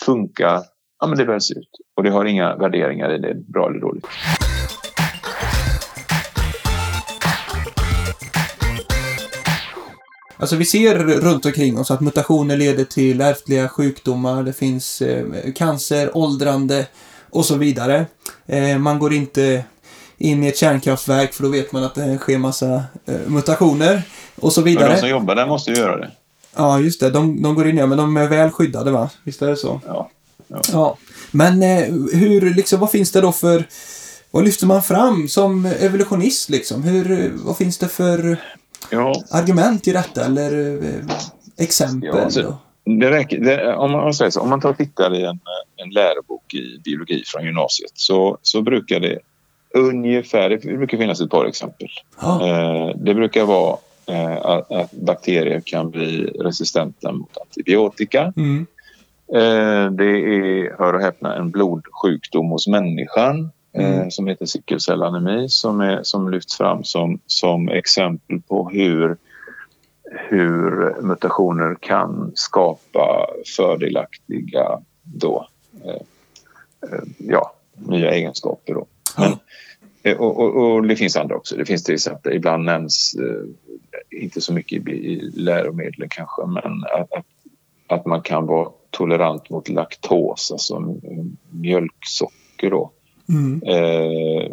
funkar, 0.05 0.63
ja 0.99 1.07
men 1.07 1.17
det 1.17 1.25
väljs 1.25 1.51
ut. 1.51 1.69
Och 1.95 2.03
det 2.03 2.09
har 2.09 2.25
inga 2.25 2.55
värderingar 2.55 3.15
i 3.15 3.17
det, 3.17 3.35
bra 3.35 3.69
eller 3.69 3.79
dåligt. 3.79 4.05
Alltså 10.37 10.55
vi 10.55 10.65
ser 10.65 10.95
runt 10.95 11.45
omkring 11.45 11.79
oss 11.79 11.91
att 11.91 12.01
mutationer 12.01 12.57
leder 12.57 12.83
till 12.83 13.21
ärftliga 13.21 13.69
sjukdomar, 13.69 14.43
det 14.43 14.53
finns 14.53 15.01
eh, 15.01 15.25
cancer, 15.55 16.17
åldrande 16.17 16.87
och 17.29 17.45
så 17.45 17.55
vidare. 17.55 18.05
Eh, 18.45 18.77
man 18.77 18.99
går 18.99 19.13
inte 19.13 19.63
in 20.17 20.43
i 20.43 20.47
ett 20.47 20.57
kärnkraftverk 20.57 21.33
för 21.33 21.43
då 21.43 21.49
vet 21.49 21.71
man 21.71 21.83
att 21.83 21.95
det 21.95 22.17
sker 22.17 22.37
massa 22.37 22.83
eh, 23.05 23.19
mutationer 23.27 24.01
och 24.35 24.53
så 24.53 24.61
vidare. 24.61 24.85
Men 24.85 24.95
de 24.95 24.99
som 24.99 25.09
jobbar 25.09 25.35
där 25.35 25.47
måste 25.47 25.71
ju 25.71 25.77
göra 25.77 25.97
det. 25.97 26.11
Ja, 26.59 26.79
just 26.79 26.99
det. 26.99 27.09
De, 27.09 27.41
de 27.41 27.55
går 27.55 27.67
in, 27.67 27.77
ja, 27.77 27.85
men 27.85 27.97
de 27.97 28.17
är 28.17 28.27
väl 28.27 28.51
skyddade 28.51 28.91
va? 28.91 29.09
Visst 29.23 29.41
är 29.41 29.47
det 29.47 29.55
så? 29.55 29.81
Ja. 29.87 30.09
Ja. 30.47 30.61
ja. 30.71 30.97
Men 31.31 31.63
eh, 31.63 31.85
hur, 32.19 32.55
liksom, 32.55 32.79
vad 32.79 32.91
finns 32.91 33.11
det 33.11 33.21
då 33.21 33.31
för... 33.31 33.63
Vad 34.31 34.43
lyfter 34.43 34.65
man 34.65 34.83
fram 34.83 35.27
som 35.27 35.65
evolutionist 35.65 36.49
liksom? 36.49 36.83
Hur, 36.83 37.31
vad 37.35 37.57
finns 37.57 37.77
det 37.77 37.87
för 37.87 38.37
ja. 38.89 39.23
argument 39.31 39.87
i 39.87 39.91
detta 39.91 40.25
eller 40.25 40.83
eh, 40.83 41.15
exempel? 41.57 42.09
Ja, 42.13 42.23
alltså, 42.23 42.57
det 42.85 43.11
räcker, 43.11 43.39
det, 43.39 43.75
om, 43.75 43.91
man, 43.91 44.13
säger 44.13 44.31
så, 44.31 44.41
om 44.41 44.49
man 44.49 44.61
tar 44.61 44.69
och 44.69 44.77
tittar 44.77 45.15
i 45.15 45.23
en, 45.23 45.39
en 45.75 45.89
lärobok 45.89 46.53
i 46.53 46.81
biologi 46.83 47.23
från 47.25 47.45
gymnasiet 47.45 47.91
så, 47.93 48.37
så 48.41 48.61
brukar 48.61 48.99
det 48.99 49.19
ungefär, 49.73 50.49
det 50.49 50.57
brukar 50.57 50.97
finnas 50.97 51.21
ett 51.21 51.29
par 51.29 51.45
exempel. 51.45 51.87
Ja. 52.21 52.47
Eh, 52.47 52.95
det 52.95 53.13
brukar 53.13 53.45
vara 53.45 53.77
att 54.41 54.91
bakterier 54.91 55.61
kan 55.65 55.89
bli 55.89 56.25
resistenta 56.25 57.11
mot 57.11 57.37
antibiotika. 57.37 58.33
Mm. 58.37 58.65
Eh, 59.33 59.91
det 59.91 60.05
är, 60.05 60.77
hör 60.77 60.93
och 60.93 61.01
häpna, 61.01 61.35
en 61.35 61.51
blodsjukdom 61.51 62.49
hos 62.49 62.67
människan 62.67 63.51
eh, 63.73 63.97
mm. 63.97 64.11
som 64.11 64.27
heter 64.27 64.45
sickelcellanemi 64.45 65.49
som, 65.49 65.81
är, 65.81 66.03
som 66.03 66.31
lyfts 66.31 66.57
fram 66.57 66.83
som, 66.83 67.19
som 67.25 67.69
exempel 67.69 68.41
på 68.41 68.69
hur, 68.69 69.17
hur 70.03 70.95
mutationer 71.01 71.75
kan 71.79 72.31
skapa 72.35 73.27
fördelaktiga 73.55 74.79
då, 75.03 75.47
ja, 77.17 77.53
nya 77.73 78.11
egenskaper. 78.11 78.73
Då. 78.73 78.87
Men, 79.17 79.31
och, 80.17 80.39
och, 80.39 80.55
och, 80.55 80.87
det 80.87 80.95
finns 80.95 81.15
andra 81.15 81.35
också. 81.35 81.55
Det 81.55 81.65
finns 81.65 81.83
till 81.83 81.95
exempel, 81.95 82.33
ibland 82.33 82.65
nämns 82.65 83.15
inte 84.19 84.41
så 84.41 84.53
mycket 84.53 84.87
i 84.87 85.31
läromedlen 85.33 86.09
kanske, 86.09 86.45
men 86.45 86.83
att, 86.83 87.13
att, 87.13 87.25
att, 87.87 88.05
man 88.05 88.21
kan 88.21 88.45
vara 88.45 88.69
tolerant 88.89 89.49
mot 89.49 89.69
laktos, 89.69 90.51
alltså 90.51 90.97
mjölksocker 91.49 92.69
då. 92.69 92.91
Mm. 93.29 93.61
Eh, 93.63 94.51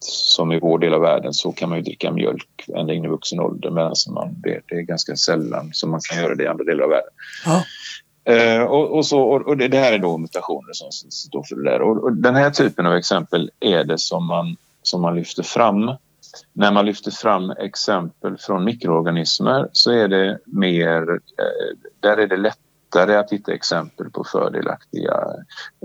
som 0.00 0.52
i 0.52 0.60
vår 0.60 0.78
del 0.78 0.94
av 0.94 1.00
världen 1.00 1.34
så 1.34 1.52
kan 1.52 1.68
man 1.68 1.78
ju 1.78 1.84
dricka 1.84 2.12
mjölk 2.12 2.64
ända 2.76 2.92
in 2.92 3.04
i 3.04 3.08
vuxen 3.08 3.40
ålder 3.40 3.70
medan 3.70 3.94
man, 4.14 4.34
det, 4.42 4.60
det 4.68 4.74
är 4.74 4.80
ganska 4.80 5.16
sällan 5.16 5.70
som 5.72 5.90
man 5.90 6.00
kan 6.10 6.22
göra 6.22 6.34
det 6.34 6.44
i 6.44 6.46
andra 6.46 6.64
delar 6.64 6.84
av 6.84 6.90
världen. 6.90 7.10
Ja. 7.44 7.64
Eh, 8.24 8.62
och, 8.62 8.96
och, 8.96 9.06
så, 9.06 9.20
och, 9.20 9.56
det, 9.56 9.68
det, 9.68 9.78
här 9.78 9.92
är 9.92 9.98
då 9.98 10.18
mutationer 10.18 10.72
som 10.72 11.10
står 11.10 11.42
för 11.42 11.56
det 11.56 11.70
där. 11.70 11.82
Och, 11.82 12.04
och, 12.04 12.12
den 12.12 12.34
här 12.34 12.50
typen 12.50 12.86
av 12.86 12.94
exempel 12.94 13.50
är 13.60 13.84
det 13.84 13.98
som 13.98 14.26
man, 14.26 14.56
som 14.82 15.02
man 15.02 15.16
lyfter 15.16 15.42
fram 15.42 15.90
när 16.52 16.72
man 16.72 16.86
lyfter 16.86 17.10
fram 17.10 17.50
exempel 17.50 18.36
från 18.38 18.64
mikroorganismer 18.64 19.68
så 19.72 19.90
är 19.90 20.08
det 20.08 20.38
mer, 20.44 21.10
eh, 21.12 21.76
där 22.00 22.16
är 22.16 22.26
det 22.26 22.36
lättare 22.36 23.16
att 23.16 23.32
hitta 23.32 23.52
exempel 23.52 24.10
på 24.10 24.24
fördelaktiga 24.24 25.24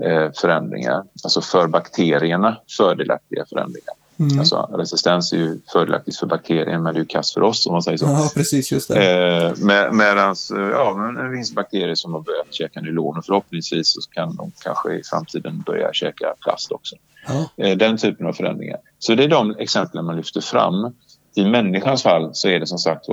eh, 0.02 0.30
förändringar, 0.40 1.04
alltså 1.24 1.40
för 1.40 1.66
bakterierna 1.66 2.60
fördelaktiga 2.76 3.46
förändringar. 3.46 3.94
Mm. 4.18 4.38
Alltså, 4.38 4.70
resistens 4.78 5.32
är 5.32 5.36
ju 5.36 5.60
fördelaktigt 5.72 6.16
för 6.16 6.26
bakterien 6.26 6.82
men 6.82 6.94
det 6.94 6.98
är 6.98 7.02
ju 7.02 7.06
kass 7.06 7.34
för 7.34 7.40
oss 7.40 7.66
om 7.66 7.72
man 7.72 7.82
säger 7.82 7.98
så. 7.98 8.04
Ja, 8.04 8.30
precis. 8.34 8.72
Just 8.72 8.88
det. 8.88 9.44
Eh, 9.44 9.56
med, 9.56 9.94
medans, 9.94 10.52
ja, 10.54 10.94
men 10.96 11.30
det 11.30 11.36
finns 11.36 11.54
bakterier 11.54 11.94
som 11.94 12.14
har 12.14 12.20
börjat 12.20 12.54
käka 12.54 12.80
nylon 12.80 13.18
och 13.18 13.24
förhoppningsvis 13.24 13.92
så 13.92 14.00
kan 14.10 14.36
de 14.36 14.52
kanske 14.62 14.94
i 14.94 15.02
framtiden 15.04 15.62
börja 15.66 15.92
käka 15.92 16.34
plast 16.40 16.72
också. 16.72 16.96
Ja. 17.26 17.64
Eh, 17.64 17.76
den 17.76 17.96
typen 17.96 18.26
av 18.26 18.32
förändringar. 18.32 18.78
Så 18.98 19.14
det 19.14 19.24
är 19.24 19.28
de 19.28 19.56
exemplen 19.58 20.04
man 20.04 20.16
lyfter 20.16 20.40
fram. 20.40 20.94
I 21.34 21.44
människans 21.44 22.02
fall 22.02 22.30
så 22.32 22.48
är 22.48 22.60
det 22.60 22.66
som 22.66 22.78
sagt 22.78 23.06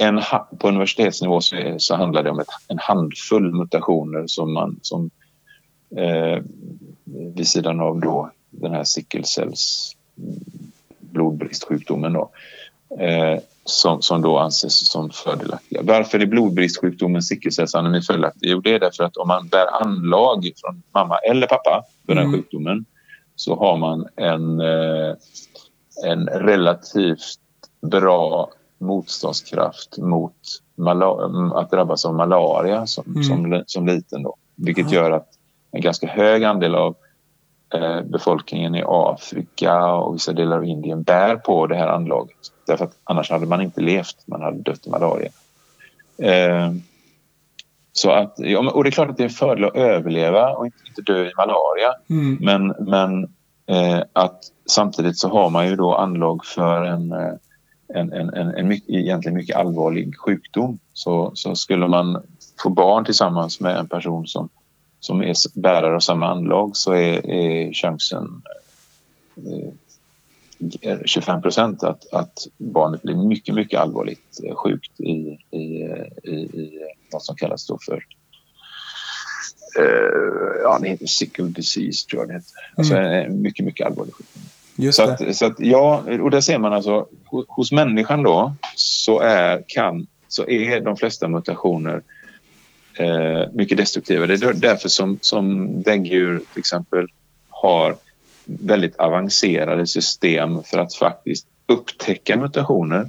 en, 0.00 0.20
på 0.58 0.68
universitetsnivå 0.68 1.40
så, 1.40 1.56
är, 1.56 1.78
så 1.78 1.94
handlar 1.94 2.22
det 2.22 2.30
om 2.30 2.40
ett, 2.40 2.48
en 2.68 2.78
handfull 2.78 3.54
mutationer 3.54 4.24
som 4.26 4.52
man 4.52 4.78
som 4.82 5.10
eh, 5.96 6.42
vid 7.34 7.48
sidan 7.48 7.80
av 7.80 8.00
då 8.00 8.30
den 8.50 8.72
här 8.72 8.84
sickelcells 8.84 9.96
blodbristsjukdomen 11.00 12.12
då, 12.12 12.30
eh, 12.98 13.40
som, 13.64 14.02
som 14.02 14.22
då 14.22 14.38
anses 14.38 14.90
som 14.90 15.10
fördelaktiga. 15.10 15.80
Varför 15.84 16.18
är 16.20 16.26
blodbristsjukdomen 16.26 17.22
sickelcellsanemi 17.22 18.02
fördelaktig? 18.02 18.50
Jo, 18.50 18.60
det 18.60 18.74
är 18.74 18.80
därför 18.80 19.04
att 19.04 19.16
om 19.16 19.28
man 19.28 19.48
bär 19.48 19.82
anlag 19.82 20.50
från 20.56 20.82
mamma 20.94 21.18
eller 21.18 21.46
pappa 21.46 21.84
för 22.06 22.14
den 22.14 22.24
mm. 22.24 22.32
sjukdomen 22.32 22.84
så 23.36 23.56
har 23.56 23.76
man 23.76 24.08
en, 24.16 24.60
eh, 24.60 25.14
en 26.04 26.26
relativt 26.26 27.40
bra 27.82 28.50
motståndskraft 28.78 29.98
mot 29.98 30.34
att 31.54 31.70
drabbas 31.70 32.04
av 32.04 32.14
malaria 32.14 32.86
som, 32.86 33.04
mm. 33.06 33.22
som, 33.22 33.62
som 33.66 33.86
liten. 33.86 34.22
Då, 34.22 34.36
vilket 34.56 34.84
Aha. 34.84 34.94
gör 34.94 35.10
att 35.10 35.28
en 35.70 35.80
ganska 35.80 36.06
hög 36.06 36.44
andel 36.44 36.74
av 36.74 36.96
befolkningen 38.04 38.74
i 38.74 38.82
Afrika 38.86 39.86
och 39.86 40.14
vissa 40.14 40.32
delar 40.32 40.56
av 40.56 40.64
Indien 40.64 41.02
bär 41.02 41.36
på 41.36 41.66
det 41.66 41.76
här 41.76 41.88
anlaget. 41.88 42.36
Därför 42.66 42.84
att 42.84 42.96
annars 43.04 43.30
hade 43.30 43.46
man 43.46 43.60
inte 43.60 43.80
levt, 43.80 44.16
man 44.26 44.42
hade 44.42 44.62
dött 44.62 44.86
i 44.86 44.90
malaria. 44.90 45.30
Eh, 46.22 46.72
så 47.92 48.10
att, 48.10 48.38
och 48.72 48.84
det 48.84 48.88
är 48.88 48.90
klart 48.90 49.10
att 49.10 49.16
det 49.16 49.22
är 49.22 49.28
en 49.28 49.30
fördel 49.30 49.64
att 49.64 49.76
överleva 49.76 50.52
och 50.52 50.66
inte, 50.66 51.12
dö 51.12 51.26
i 51.26 51.32
malaria. 51.36 51.94
Mm. 52.10 52.38
Men, 52.40 52.74
men 52.90 53.24
eh, 53.66 54.02
att 54.12 54.38
samtidigt 54.66 55.18
så 55.18 55.28
har 55.28 55.50
man 55.50 55.68
ju 55.68 55.76
då 55.76 55.94
anlag 55.94 56.44
för 56.44 56.84
en, 56.84 57.12
eh, 57.12 57.32
en, 57.94 58.12
en, 58.12 58.34
en, 58.34 58.54
en 58.54 58.68
mycket, 58.68 58.90
egentligen 58.90 59.36
mycket 59.36 59.56
allvarlig 59.56 60.18
sjukdom. 60.18 60.78
Så, 60.92 61.30
så 61.34 61.54
skulle 61.54 61.88
man 61.88 62.22
få 62.62 62.70
barn 62.70 63.04
tillsammans 63.04 63.60
med 63.60 63.76
en 63.76 63.88
person 63.88 64.26
som, 64.26 64.48
som 65.00 65.22
är 65.22 65.60
bärare 65.60 65.96
av 65.96 66.00
samma 66.00 66.26
anlag 66.26 66.76
så 66.76 66.92
är, 66.92 67.30
är 67.30 67.72
chansen 67.72 68.42
eh, 69.36 70.98
25 71.04 71.42
procent 71.42 71.82
att, 71.82 72.12
att 72.12 72.46
barnet 72.58 73.02
blir 73.02 73.14
mycket, 73.14 73.54
mycket 73.54 73.80
allvarligt 73.80 74.40
eh, 74.44 74.54
sjukt 74.54 75.00
i, 75.00 75.38
i, 75.50 75.58
i, 76.22 76.32
i 76.32 76.80
något 77.12 77.24
som 77.24 77.36
kallas 77.36 77.66
då 77.66 77.78
för 77.86 78.04
uh, 79.78 80.62
ja, 80.62 80.78
det 80.82 80.88
heter 80.88 81.06
sickle 81.06 81.44
disease 81.44 82.06
tror 82.06 82.22
jag 82.22 82.28
det 82.28 82.34
heter. 82.34 82.50
Alltså 82.76 82.94
mm. 82.94 83.32
en 83.32 83.42
mycket, 83.42 83.64
mycket 83.64 83.86
allvarlig 83.86 84.14
sjukdom. 84.14 84.42
Just 84.76 84.96
så, 84.96 85.02
att, 85.02 85.36
så 85.36 85.46
att, 85.46 85.60
ja, 85.60 86.02
och 86.20 86.30
där 86.30 86.40
ser 86.40 86.58
man 86.58 86.72
alltså 86.72 87.06
hos 87.48 87.72
människan 87.72 88.22
då 88.22 88.54
så 88.76 89.20
är, 89.20 89.64
kan, 89.66 90.06
så 90.28 90.48
är 90.48 90.80
de 90.80 90.96
flesta 90.96 91.28
mutationer 91.28 92.02
eh, 92.94 93.52
mycket 93.52 93.78
destruktiva. 93.78 94.26
Det 94.26 94.34
är 94.34 94.52
därför 94.52 94.88
som, 94.88 95.18
som 95.20 95.82
däggdjur 95.82 96.38
till 96.38 96.58
exempel 96.58 97.06
har 97.48 97.96
väldigt 98.44 98.96
avancerade 98.96 99.86
system 99.86 100.62
för 100.62 100.78
att 100.78 100.94
faktiskt 100.94 101.46
upptäcka 101.66 102.36
mutationer 102.36 103.08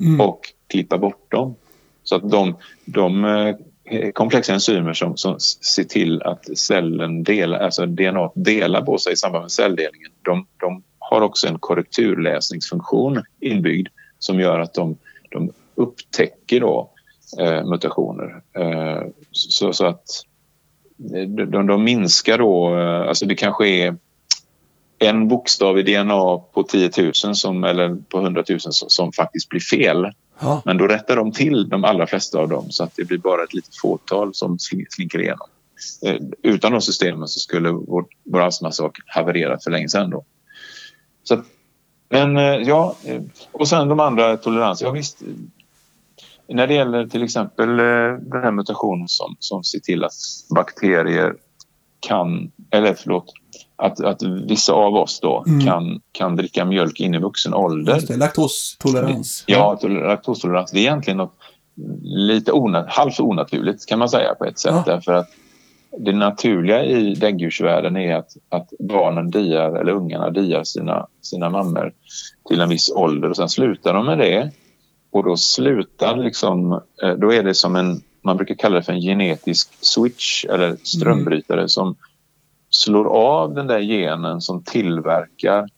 mm. 0.00 0.20
och 0.20 0.40
klippa 0.66 0.98
bort 0.98 1.30
dem. 1.30 1.54
Så 2.02 2.16
att 2.16 2.30
de, 2.30 2.56
de 2.84 3.24
eh, 3.24 4.10
komplexa 4.12 4.52
enzymer 4.52 4.92
som, 4.92 5.16
som 5.16 5.40
ser 5.40 5.84
till 5.84 6.22
att 6.22 6.58
cellen 6.58 7.22
delar, 7.22 7.58
alltså 7.58 7.86
DNA 7.86 8.30
delar 8.34 8.82
på 8.82 8.98
sig 8.98 9.12
i 9.12 9.16
samband 9.16 9.42
med 9.42 9.52
celldelningen, 9.52 10.10
de, 10.22 10.46
de 10.56 10.82
har 10.98 11.20
också 11.20 11.48
en 11.48 11.58
korrekturläsningsfunktion 11.58 13.22
inbyggd 13.40 13.88
som 14.18 14.40
gör 14.40 14.60
att 14.60 14.74
de, 14.74 14.96
de 15.30 15.52
upptäcker 15.74 16.60
då, 16.60 16.90
eh, 17.38 17.64
mutationer. 17.64 18.42
Eh, 18.52 19.02
så, 19.32 19.72
så, 19.72 19.86
att 19.86 20.04
de, 20.96 21.66
de 21.66 21.84
minskar 21.84 22.38
då, 22.38 22.78
eh, 22.78 23.08
alltså 23.08 23.26
det 23.26 23.34
kanske 23.34 23.68
är 23.68 23.96
en 24.98 25.28
bokstav 25.28 25.78
i 25.78 25.82
DNA 25.82 26.38
på 26.52 26.62
10 26.68 26.90
000 26.98 27.14
som, 27.14 27.64
eller 27.64 27.96
på 28.08 28.18
100 28.18 28.44
000 28.48 28.60
som, 28.60 28.72
som 28.72 29.12
faktiskt 29.12 29.48
blir 29.48 29.60
fel. 29.60 30.12
Ja. 30.40 30.62
Men 30.64 30.76
då 30.76 30.86
rättar 30.86 31.16
de 31.16 31.32
till 31.32 31.68
de 31.68 31.84
allra 31.84 32.06
flesta 32.06 32.38
av 32.38 32.48
dem 32.48 32.70
så 32.70 32.84
att 32.84 32.96
det 32.96 33.04
blir 33.04 33.18
bara 33.18 33.44
ett 33.44 33.54
litet 33.54 33.76
fåtal 33.76 34.34
som 34.34 34.58
slinker 34.58 35.20
igenom. 35.20 35.48
Eh, 36.06 36.16
utan 36.42 36.72
de 36.72 36.80
systemen 36.80 37.28
så 37.28 37.40
skulle 37.40 37.70
vår, 37.70 38.04
vår 38.24 38.40
astmasak 38.40 38.98
haverera 39.06 39.58
för 39.58 39.70
länge 39.70 39.88
sedan. 39.88 40.10
Då. 40.10 40.24
Så, 41.22 41.42
men 42.08 42.36
eh, 42.36 42.42
ja, 42.42 42.96
eh, 43.04 43.22
och 43.52 43.68
sen 43.68 43.88
de 43.88 44.00
andra 44.00 44.36
toleranser. 44.36 44.86
Ja, 44.86 44.92
visst, 44.92 45.22
när 46.48 46.66
det 46.66 46.74
gäller 46.74 47.06
till 47.06 47.22
exempel 47.22 47.76
den 48.20 48.42
här 48.42 48.50
mutationen 48.50 49.08
som, 49.08 49.36
som 49.38 49.64
ser 49.64 49.78
till 49.78 50.04
att 50.04 50.12
bakterier 50.54 51.34
kan, 52.00 52.50
eller 52.70 52.94
förlåt, 52.94 53.32
att, 53.76 54.00
att 54.00 54.22
vissa 54.22 54.72
av 54.72 54.94
oss 54.94 55.20
då 55.20 55.44
mm. 55.46 55.66
kan, 55.66 56.00
kan 56.12 56.36
dricka 56.36 56.64
mjölk 56.64 57.00
in 57.00 57.14
i 57.14 57.18
vuxen 57.18 57.54
ålder. 57.54 58.16
laktostolerans. 58.16 59.44
Ja, 59.46 59.78
laktostolerans. 59.82 60.70
Det 60.70 60.78
är 60.78 60.82
egentligen 60.82 61.16
något 61.16 61.34
lite 62.02 62.52
onat 62.52 62.88
halvt 62.88 63.20
onaturligt 63.20 63.86
kan 63.86 63.98
man 63.98 64.08
säga 64.08 64.34
på 64.34 64.44
ett 64.44 64.58
sätt. 64.58 64.74
Ja. 64.74 64.94
Därför 64.94 65.12
att 65.12 65.28
det 65.98 66.12
naturliga 66.12 66.84
i 66.84 67.14
däggdjursvärlden 67.14 67.96
är 67.96 68.16
att, 68.16 68.36
att 68.48 68.68
barnen 68.78 69.30
diar, 69.30 69.76
eller 69.76 69.92
ungarna 69.92 70.30
diar 70.30 70.64
sina, 70.64 71.06
sina 71.22 71.50
mammor 71.50 71.92
till 72.48 72.60
en 72.60 72.68
viss 72.68 72.90
ålder 72.90 73.30
och 73.30 73.36
sen 73.36 73.48
slutar 73.48 73.94
de 73.94 74.06
med 74.06 74.18
det. 74.18 74.50
Och 75.10 75.24
då 75.24 75.36
slutar 75.36 76.16
liksom, 76.16 76.72
eh, 77.02 77.12
då 77.16 77.32
är 77.32 77.42
det 77.42 77.54
som 77.54 77.76
en, 77.76 78.02
man 78.22 78.36
brukar 78.36 78.54
kalla 78.54 78.76
det 78.76 78.82
för 78.82 78.92
en 78.92 79.00
genetisk 79.00 79.68
switch 79.80 80.44
eller 80.44 80.76
strömbrytare 80.82 81.60
mm. 81.60 81.68
som 81.68 81.96
slår 82.70 83.04
av 83.04 83.54
den 83.54 83.66
där 83.66 83.80
genen 83.80 84.40
som 84.40 84.62
tillverkar 84.62 85.68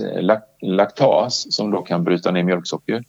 eh, 0.00 0.40
laktas 0.62 1.54
som 1.54 1.70
då 1.70 1.82
kan 1.82 2.04
bryta 2.04 2.30
ner 2.30 2.42
mjölksocker. 2.42 3.04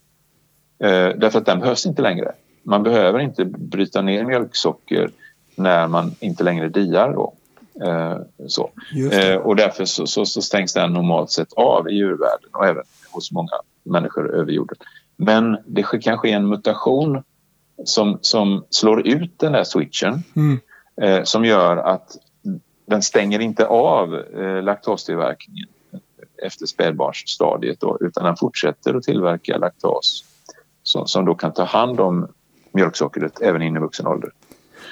Eh, 0.79 1.09
därför 1.17 1.39
att 1.39 1.45
den 1.45 1.59
behövs 1.59 1.85
inte 1.85 2.01
längre. 2.01 2.31
Man 2.63 2.83
behöver 2.83 3.19
inte 3.19 3.45
bryta 3.45 4.01
ner 4.01 4.25
mjölksocker 4.25 5.11
när 5.55 5.87
man 5.87 6.15
inte 6.19 6.43
längre 6.43 6.69
diar. 6.69 7.13
Då. 7.13 7.33
Eh, 7.85 8.17
så. 8.47 8.71
och 9.43 9.55
därför 9.55 9.85
så, 9.85 10.07
så, 10.07 10.25
så, 10.25 10.41
stängs 10.41 10.73
den 10.73 10.93
normalt 10.93 11.31
sett 11.31 11.53
av 11.53 11.89
i 11.89 11.93
djurvärlden 11.93 12.49
och 12.53 12.65
även 12.65 12.83
hos 13.11 13.31
många 13.31 13.53
människor 13.83 14.35
över 14.35 14.51
jorden. 14.51 14.77
Men 15.17 15.57
det 15.65 15.83
kan 15.83 16.17
ske 16.17 16.31
en 16.31 16.47
mutation 16.47 17.23
som, 17.85 18.19
som 18.21 18.65
slår 18.69 19.07
ut 19.07 19.39
den 19.39 19.51
där 19.51 19.63
switchen 19.63 20.23
mm. 20.35 20.59
eh, 21.01 21.23
som 21.23 21.45
gör 21.45 21.77
att 21.77 22.17
den 22.85 23.01
stänger 23.01 23.39
inte 23.39 23.67
av 23.67 24.15
eh, 24.15 24.63
laktostillverkningen 24.63 25.67
efter 26.43 26.65
spädbarnsstadiet 26.65 27.79
då, 27.79 27.97
utan 28.01 28.25
den 28.25 28.35
fortsätter 28.35 28.93
att 28.93 29.03
tillverka 29.03 29.57
laktas 29.57 30.23
som, 30.83 31.07
som 31.07 31.25
då 31.25 31.35
kan 31.35 31.53
ta 31.53 31.63
hand 31.63 31.99
om 31.99 32.27
mjölksockret 32.71 33.41
även 33.41 33.61
in 33.61 33.75
i 33.75 33.79
vuxen 33.79 34.07
ålder. 34.07 34.31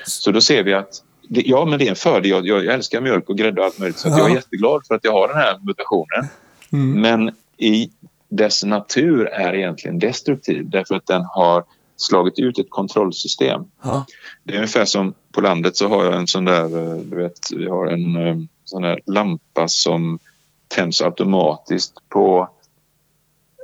Så 0.05 0.31
då 0.31 0.41
ser 0.41 0.63
vi 0.63 0.73
att 0.73 1.03
det, 1.29 1.41
ja, 1.41 1.65
men 1.65 1.79
det 1.79 1.85
är 1.85 1.89
en 1.89 1.95
fördel. 1.95 2.31
Jag, 2.31 2.47
jag, 2.47 2.65
älskar 2.65 3.01
mjölk 3.01 3.29
och 3.29 3.37
grädde 3.37 3.61
och 3.61 3.67
allt 3.67 3.79
möjligt 3.79 3.97
så 3.97 4.09
ja. 4.09 4.17
jag 4.17 4.31
är 4.31 4.35
jätteglad 4.35 4.87
för 4.87 4.95
att 4.95 5.03
jag 5.03 5.11
har 5.11 5.27
den 5.27 5.37
här 5.37 5.59
mutationen. 5.61 6.27
Mm. 6.71 7.01
Men 7.01 7.35
i 7.57 7.91
dess 8.37 8.63
natur 8.63 9.25
är 9.25 9.53
egentligen 9.53 9.99
destruktiv 9.99 10.69
därför 10.69 10.95
att 10.95 11.05
den 11.05 11.21
har 11.25 11.63
slagit 11.95 12.39
ut 12.39 12.59
ett 12.59 12.69
kontrollsystem. 12.69 13.63
Ja. 13.83 14.05
Det 14.43 14.53
är 14.53 14.57
ungefär 14.57 14.85
som 14.85 15.13
på 15.31 15.41
landet 15.41 15.77
så 15.77 15.87
har 15.87 16.05
jag 16.05 16.15
en 16.15 16.27
sån 16.27 16.45
där, 16.45 16.63
eh, 16.63 16.97
du 16.97 17.15
vet, 17.15 17.39
vi 17.55 17.69
har 17.69 17.87
en 17.87 18.27
eh, 18.27 18.35
sån 18.63 18.81
där 18.81 18.99
lampa 19.05 19.67
som 19.67 20.19
tänds 20.67 21.01
automatiskt 21.01 21.93
på, 22.09 22.49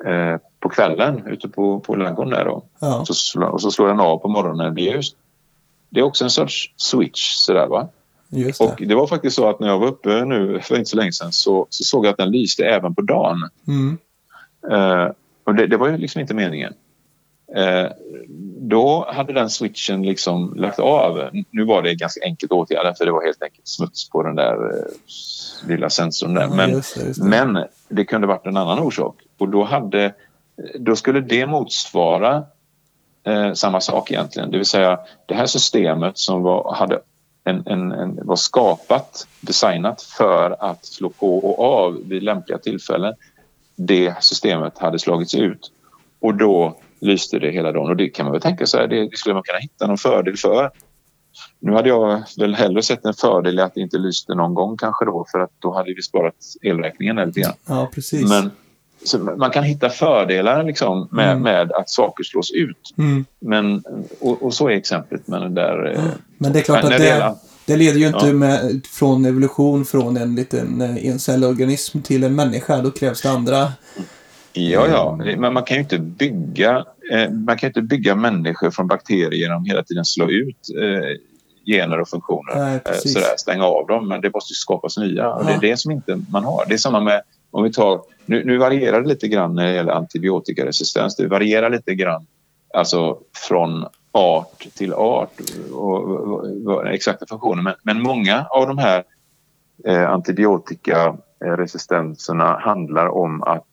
eh, 0.05 0.37
på 0.59 0.69
kvällen 0.69 1.27
ute 1.27 1.49
på, 1.49 1.79
på 1.79 1.95
ladugården 1.95 2.33
där 2.33 2.45
då. 2.45 2.63
Ja. 2.79 3.05
Så, 3.05 3.43
och 3.43 3.61
så 3.61 3.71
slår 3.71 3.87
den 3.87 3.99
av 3.99 4.17
på 4.17 4.27
morgonen 4.27 4.57
när 4.57 4.65
det 4.65 4.71
blir 4.71 4.93
ljust. 4.93 5.15
Det 5.89 5.99
är 5.99 6.03
också 6.03 6.23
en 6.23 6.29
sorts 6.29 6.73
switch 6.77 7.33
sådär 7.33 7.67
va. 7.67 7.89
Det. 8.27 8.59
Och 8.59 8.81
det 8.87 8.95
var 8.95 9.07
faktiskt 9.07 9.35
så 9.35 9.49
att 9.49 9.59
när 9.59 9.67
jag 9.67 9.79
var 9.79 9.87
uppe 9.87 10.25
nu 10.25 10.59
för 10.61 10.75
inte 10.75 10.89
så 10.89 10.97
länge 10.97 11.11
sedan 11.11 11.31
så, 11.31 11.67
så 11.69 11.83
såg 11.83 12.05
jag 12.05 12.11
att 12.11 12.17
den 12.17 12.31
lyste 12.31 12.65
även 12.65 12.95
på 12.95 13.01
dagen. 13.01 13.49
Mm. 13.67 13.97
Uh, 14.71 15.11
och 15.43 15.55
det, 15.55 15.67
det, 15.67 15.77
var 15.77 15.87
ju 15.87 15.97
liksom 15.97 16.21
inte 16.21 16.33
meningen. 16.33 16.73
Eh, 17.55 17.91
då 18.59 19.05
hade 19.11 19.33
den 19.33 19.49
switchen 19.49 20.03
liksom 20.03 20.53
lagt 20.55 20.79
av. 20.79 21.29
Nu 21.51 21.65
var 21.65 21.81
det 21.81 21.95
ganska 21.95 22.25
enkelt 22.25 22.51
åtgärdat 22.51 22.97
för 22.97 23.05
det 23.05 23.11
var 23.11 23.25
helt 23.25 23.43
enkelt 23.43 23.67
smuts 23.67 24.09
på 24.09 24.23
den 24.23 24.35
där 24.35 24.53
eh, 24.53 25.67
lilla 25.67 25.89
sensorn 25.89 26.33
där. 26.33 26.47
Men, 26.47 26.69
ja, 26.69 26.75
just 26.75 26.95
det, 26.95 27.05
just 27.05 27.21
det. 27.21 27.27
men 27.27 27.65
det 27.89 28.05
kunde 28.05 28.27
varit 28.27 28.45
en 28.45 28.57
annan 28.57 28.79
orsak 28.79 29.15
och 29.37 29.49
då, 29.49 29.63
hade, 29.63 30.13
då 30.79 30.95
skulle 30.95 31.21
det 31.21 31.47
motsvara 31.47 32.43
eh, 33.23 33.53
samma 33.53 33.81
sak 33.81 34.11
egentligen. 34.11 34.51
Det 34.51 34.57
vill 34.57 34.65
säga 34.65 34.99
det 35.25 35.35
här 35.35 35.45
systemet 35.45 36.17
som 36.17 36.41
var, 36.41 36.73
hade 36.73 36.99
en, 37.43 37.63
en, 37.65 37.91
en, 37.91 38.19
var 38.23 38.35
skapat, 38.35 39.27
designat 39.41 40.01
för 40.01 40.55
att 40.59 40.85
slå 40.85 41.09
på 41.09 41.37
och 41.37 41.59
av 41.59 41.97
vid 42.05 42.23
lämpliga 42.23 42.57
tillfällen. 42.57 43.13
Det 43.87 44.23
systemet 44.23 44.77
hade 44.77 44.99
slagits 44.99 45.35
ut 45.35 45.71
och 46.21 46.35
då 46.35 46.77
lyste 47.01 47.39
det 47.39 47.51
hela 47.51 47.71
dagen. 47.71 47.89
Och 47.89 47.97
det 47.97 48.09
kan 48.09 48.25
man 48.25 48.31
väl 48.31 48.41
tänka 48.41 48.65
sig, 48.65 48.87
det, 48.87 49.09
det 49.09 49.17
skulle 49.17 49.33
man 49.33 49.43
kunna 49.43 49.59
hitta 49.59 49.87
någon 49.87 49.97
fördel 49.97 50.37
för. 50.37 50.71
Nu 51.59 51.71
hade 51.71 51.89
jag 51.89 52.23
väl 52.37 52.55
hellre 52.55 52.83
sett 52.83 53.05
en 53.05 53.13
fördel 53.13 53.59
i 53.59 53.61
att 53.61 53.73
det 53.73 53.81
inte 53.81 53.97
lyste 53.97 54.35
någon 54.35 54.53
gång 54.53 54.77
kanske 54.77 55.05
då 55.05 55.25
för 55.31 55.39
att 55.39 55.51
då 55.59 55.73
hade 55.73 55.93
vi 55.93 56.01
sparat 56.01 56.35
elräkningen 56.61 57.15
lite 57.15 57.39
grann. 57.39 57.53
Ja, 57.65 57.89
precis. 57.93 58.29
Men 58.29 58.51
man 59.37 59.51
kan 59.51 59.63
hitta 59.63 59.89
fördelar 59.89 60.63
liksom 60.63 61.07
med, 61.11 61.31
mm. 61.31 61.43
med 61.43 61.71
att 61.71 61.89
saker 61.89 62.23
slås 62.23 62.51
ut. 62.51 62.93
Mm. 62.97 63.25
Men, 63.39 63.83
och, 64.19 64.43
och, 64.43 64.53
så 64.53 64.67
är 64.69 64.73
exemplet 64.73 65.27
med 65.27 65.41
den 65.41 65.53
där... 65.53 65.93
Ja, 65.95 66.01
men 66.37 66.53
det 66.53 66.59
är 66.59 66.63
klart 66.63 66.83
att 66.83 66.89
det, 66.89 67.35
det 67.69 67.77
leder 67.77 67.99
ju 67.99 68.07
inte 68.07 68.27
ja. 68.27 68.33
med, 68.33 68.81
från 68.87 69.25
evolution 69.25 69.85
från 69.85 70.17
en 70.17 70.35
liten 70.35 70.81
eh, 70.81 71.05
encellorganism 71.05 72.01
till 72.01 72.23
en 72.23 72.35
människa. 72.35 72.81
Då 72.81 72.91
krävs 72.91 73.21
det 73.21 73.29
andra 73.29 73.71
Ja, 74.53 74.87
ja, 74.87 75.19
men 75.37 75.53
man 75.53 75.63
kan 75.63 75.77
ju 75.77 75.83
inte 75.83 75.99
bygga, 75.99 76.85
eh, 77.11 77.31
man 77.31 77.57
kan 77.57 77.67
inte 77.67 77.81
bygga 77.81 78.15
människor 78.15 78.71
från 78.71 78.87
bakterier 78.87 79.31
genom 79.31 79.65
hela 79.65 79.83
tiden 79.83 80.05
slå 80.05 80.29
ut 80.29 80.57
eh, 80.81 81.17
gener 81.65 81.99
och 81.99 82.09
funktioner. 82.09 82.55
Nej, 82.55 82.79
sådär, 82.95 83.37
stänga 83.37 83.63
av 83.63 83.87
dem, 83.87 84.07
men 84.07 84.21
det 84.21 84.33
måste 84.33 84.53
skapas 84.53 84.97
nya. 84.97 85.33
Och 85.33 85.45
det 85.45 85.51
är 85.51 85.59
det 85.61 85.77
som 85.77 85.91
inte 85.91 86.21
man 86.29 86.43
har. 86.43 86.65
Det 86.67 86.73
är 86.73 86.77
samma 86.77 86.99
med, 86.99 87.21
om 87.51 87.63
vi 87.63 87.73
tar, 87.73 88.01
nu, 88.25 88.45
nu 88.45 88.57
varierar 88.57 89.01
det 89.01 89.07
lite 89.07 89.27
grann 89.27 89.55
när 89.55 89.67
det 89.67 89.73
gäller 89.73 89.93
antibiotikaresistens. 89.93 91.15
Det 91.15 91.27
varierar 91.27 91.69
lite 91.69 91.95
grann 91.95 92.25
alltså 92.73 93.17
från 93.47 93.85
art 94.11 94.67
till 94.75 94.93
art 94.93 95.33
och, 95.73 96.03
och, 96.03 96.45
och 96.65 96.87
exakta 96.87 97.25
funktioner. 97.25 97.63
Men, 97.63 97.73
men, 97.83 98.01
många 98.01 98.45
av 98.49 98.67
de 98.67 98.77
här 98.77 99.03
eh, 99.85 100.09
antibiotikaresistenserna 100.09 102.59
handlar 102.59 103.07
om 103.07 103.43
att 103.43 103.67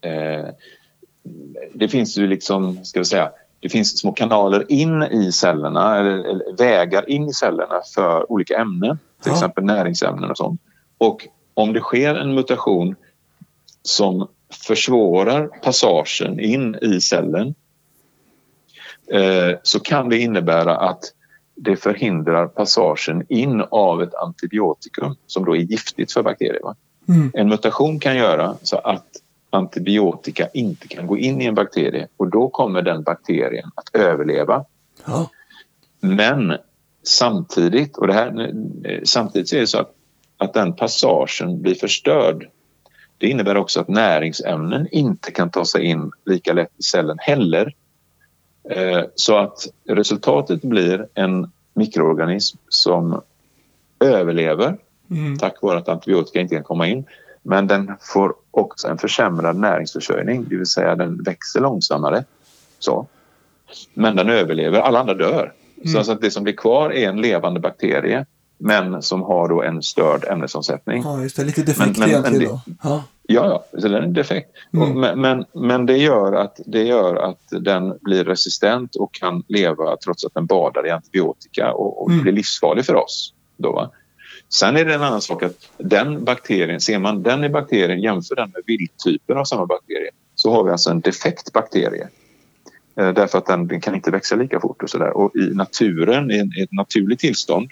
eh, 0.00 0.46
det 1.74 1.88
finns 1.88 2.18
ju 2.18 2.26
liksom, 2.26 2.84
ska 2.84 3.00
vi 3.00 3.04
säga, 3.04 3.30
det 3.60 3.68
finns 3.68 3.98
små 3.98 4.12
kanaler 4.12 4.72
in 4.72 5.02
i 5.02 5.32
cellerna 5.32 5.98
eller, 5.98 6.18
eller 6.18 6.56
vägar 6.56 7.10
in 7.10 7.28
i 7.28 7.32
cellerna 7.32 7.80
för 7.94 8.32
olika 8.32 8.58
ämnen, 8.58 8.98
till 9.22 9.30
ja. 9.30 9.32
exempel 9.32 9.64
näringsämnen 9.64 10.30
och 10.30 10.36
sånt. 10.36 10.60
Och 10.98 11.28
om 11.54 11.72
det 11.72 11.80
sker 11.80 12.14
en 12.14 12.34
mutation 12.34 12.96
som 13.82 14.28
försvårar 14.66 15.46
passagen 15.46 16.40
in 16.40 16.74
i 16.74 17.00
cellen 17.00 17.54
så 19.62 19.80
kan 19.80 20.08
det 20.08 20.18
innebära 20.18 20.76
att 20.76 21.00
det 21.56 21.76
förhindrar 21.76 22.46
passagen 22.46 23.26
in 23.28 23.60
av 23.70 24.02
ett 24.02 24.14
antibiotikum 24.14 25.14
som 25.26 25.44
då 25.44 25.56
är 25.56 25.60
giftigt 25.60 26.12
för 26.12 26.22
bakterier. 26.22 26.74
Mm. 27.08 27.30
En 27.34 27.48
mutation 27.48 27.98
kan 27.98 28.16
göra 28.16 28.56
så 28.62 28.78
att 28.78 29.06
antibiotika 29.50 30.48
inte 30.54 30.88
kan 30.88 31.06
gå 31.06 31.18
in 31.18 31.40
i 31.40 31.44
en 31.44 31.54
bakterie 31.54 32.08
och 32.16 32.30
då 32.30 32.48
kommer 32.48 32.82
den 32.82 33.02
bakterien 33.02 33.70
att 33.74 33.94
överleva. 33.94 34.64
Ja. 35.06 35.30
Men 36.00 36.56
samtidigt, 37.02 37.96
och 37.96 38.06
det 38.06 38.12
här, 38.12 38.52
samtidigt 39.04 39.52
är 39.52 39.60
det 39.60 39.66
så 39.66 39.78
att, 39.78 39.94
att 40.38 40.54
den 40.54 40.72
passagen 40.72 41.62
blir 41.62 41.74
förstörd. 41.74 42.48
Det 43.18 43.26
innebär 43.26 43.56
också 43.56 43.80
att 43.80 43.88
näringsämnen 43.88 44.88
inte 44.90 45.30
kan 45.30 45.50
ta 45.50 45.64
sig 45.64 45.84
in 45.84 46.10
lika 46.24 46.52
lätt 46.52 46.72
i 46.78 46.82
cellen 46.82 47.18
heller. 47.20 47.72
Eh, 48.70 49.04
så 49.14 49.38
att 49.38 49.66
resultatet 49.88 50.62
blir 50.62 51.06
en 51.14 51.50
mikroorganism 51.74 52.58
som 52.68 53.20
överlever 54.00 54.76
mm. 55.10 55.38
tack 55.38 55.62
vare 55.62 55.78
att 55.78 55.88
antibiotika 55.88 56.40
inte 56.40 56.54
kan 56.54 56.64
komma 56.64 56.86
in 56.86 57.04
men 57.48 57.66
den 57.66 57.92
får 58.00 58.34
också 58.50 58.88
en 58.88 58.98
försämrad 58.98 59.56
näringsförsörjning, 59.56 60.46
det 60.48 60.56
vill 60.56 60.66
säga 60.66 60.94
den 60.94 61.22
växer 61.22 61.60
långsammare. 61.60 62.24
Så. 62.78 63.06
Men 63.94 64.16
den 64.16 64.30
överlever, 64.30 64.80
alla 64.80 65.00
andra 65.00 65.14
dör. 65.14 65.52
Mm. 65.76 65.92
Så 65.92 65.98
alltså 65.98 66.12
att 66.12 66.20
det 66.20 66.30
som 66.30 66.44
blir 66.44 66.56
kvar 66.56 66.90
är 66.90 67.08
en 67.08 67.20
levande 67.20 67.60
bakterie 67.60 68.26
men 68.58 69.02
som 69.02 69.22
har 69.22 69.48
då 69.48 69.62
en 69.62 69.82
störd 69.82 70.24
ämnesomsättning. 70.24 71.02
Ja, 71.02 71.22
just 71.22 71.36
det. 71.36 71.44
Lite 71.44 71.62
defekt 71.62 71.98
men, 71.98 72.08
men, 72.08 72.08
egentligen 72.08 72.44
då. 72.44 72.60
Ja. 72.82 73.04
Ja, 73.28 73.64
så 73.72 73.88
den 73.88 74.04
är 74.04 74.06
defekt. 74.06 74.50
Mm. 74.72 75.00
Men, 75.00 75.20
men, 75.20 75.44
men, 75.52 75.86
det, 75.86 75.96
gör 75.96 76.32
att, 76.32 76.60
det 76.66 76.82
gör 76.82 77.16
att 77.16 77.40
den 77.50 77.98
blir 78.00 78.24
resistent 78.24 78.96
och 78.96 79.14
kan 79.14 79.42
leva 79.48 79.96
trots 79.96 80.24
att 80.24 80.34
den 80.34 80.46
badar 80.46 80.86
i 80.86 80.90
antibiotika 80.90 81.72
och, 81.72 82.02
och 82.02 82.10
mm. 82.10 82.22
blir 82.22 82.32
livsfarlig 82.32 82.86
för 82.86 82.94
oss. 82.94 83.34
Då, 83.56 83.72
va? 83.72 83.90
Sen 84.48 84.76
är 84.76 84.84
det 84.84 84.94
en 84.94 85.02
annan 85.02 85.20
sak 85.20 85.42
att 85.42 85.70
den 85.78 86.24
bakterien, 86.24 86.80
ser 86.80 86.98
man 86.98 87.22
den 87.22 87.44
i 87.44 87.48
bakterien, 87.48 88.00
jämför 88.00 88.34
den 88.36 88.50
med 88.50 88.62
vildtyper 88.66 89.34
av 89.34 89.44
samma 89.44 89.66
bakterie, 89.66 90.10
så 90.34 90.52
har 90.52 90.64
vi 90.64 90.70
alltså 90.70 90.90
en 90.90 91.00
defekt 91.00 91.52
bakterie. 91.52 92.08
Eh, 93.00 93.12
därför 93.12 93.38
att 93.38 93.46
den, 93.46 93.66
den, 93.66 93.80
kan 93.80 93.94
inte 93.94 94.10
växa 94.10 94.36
lika 94.36 94.60
fort 94.60 94.82
och 94.82 94.90
sådär. 94.90 95.16
Och 95.16 95.36
i 95.36 95.54
naturen, 95.54 96.30
i 96.30 96.62
ett 96.62 96.72
naturligt 96.72 97.18
tillstånd, 97.18 97.70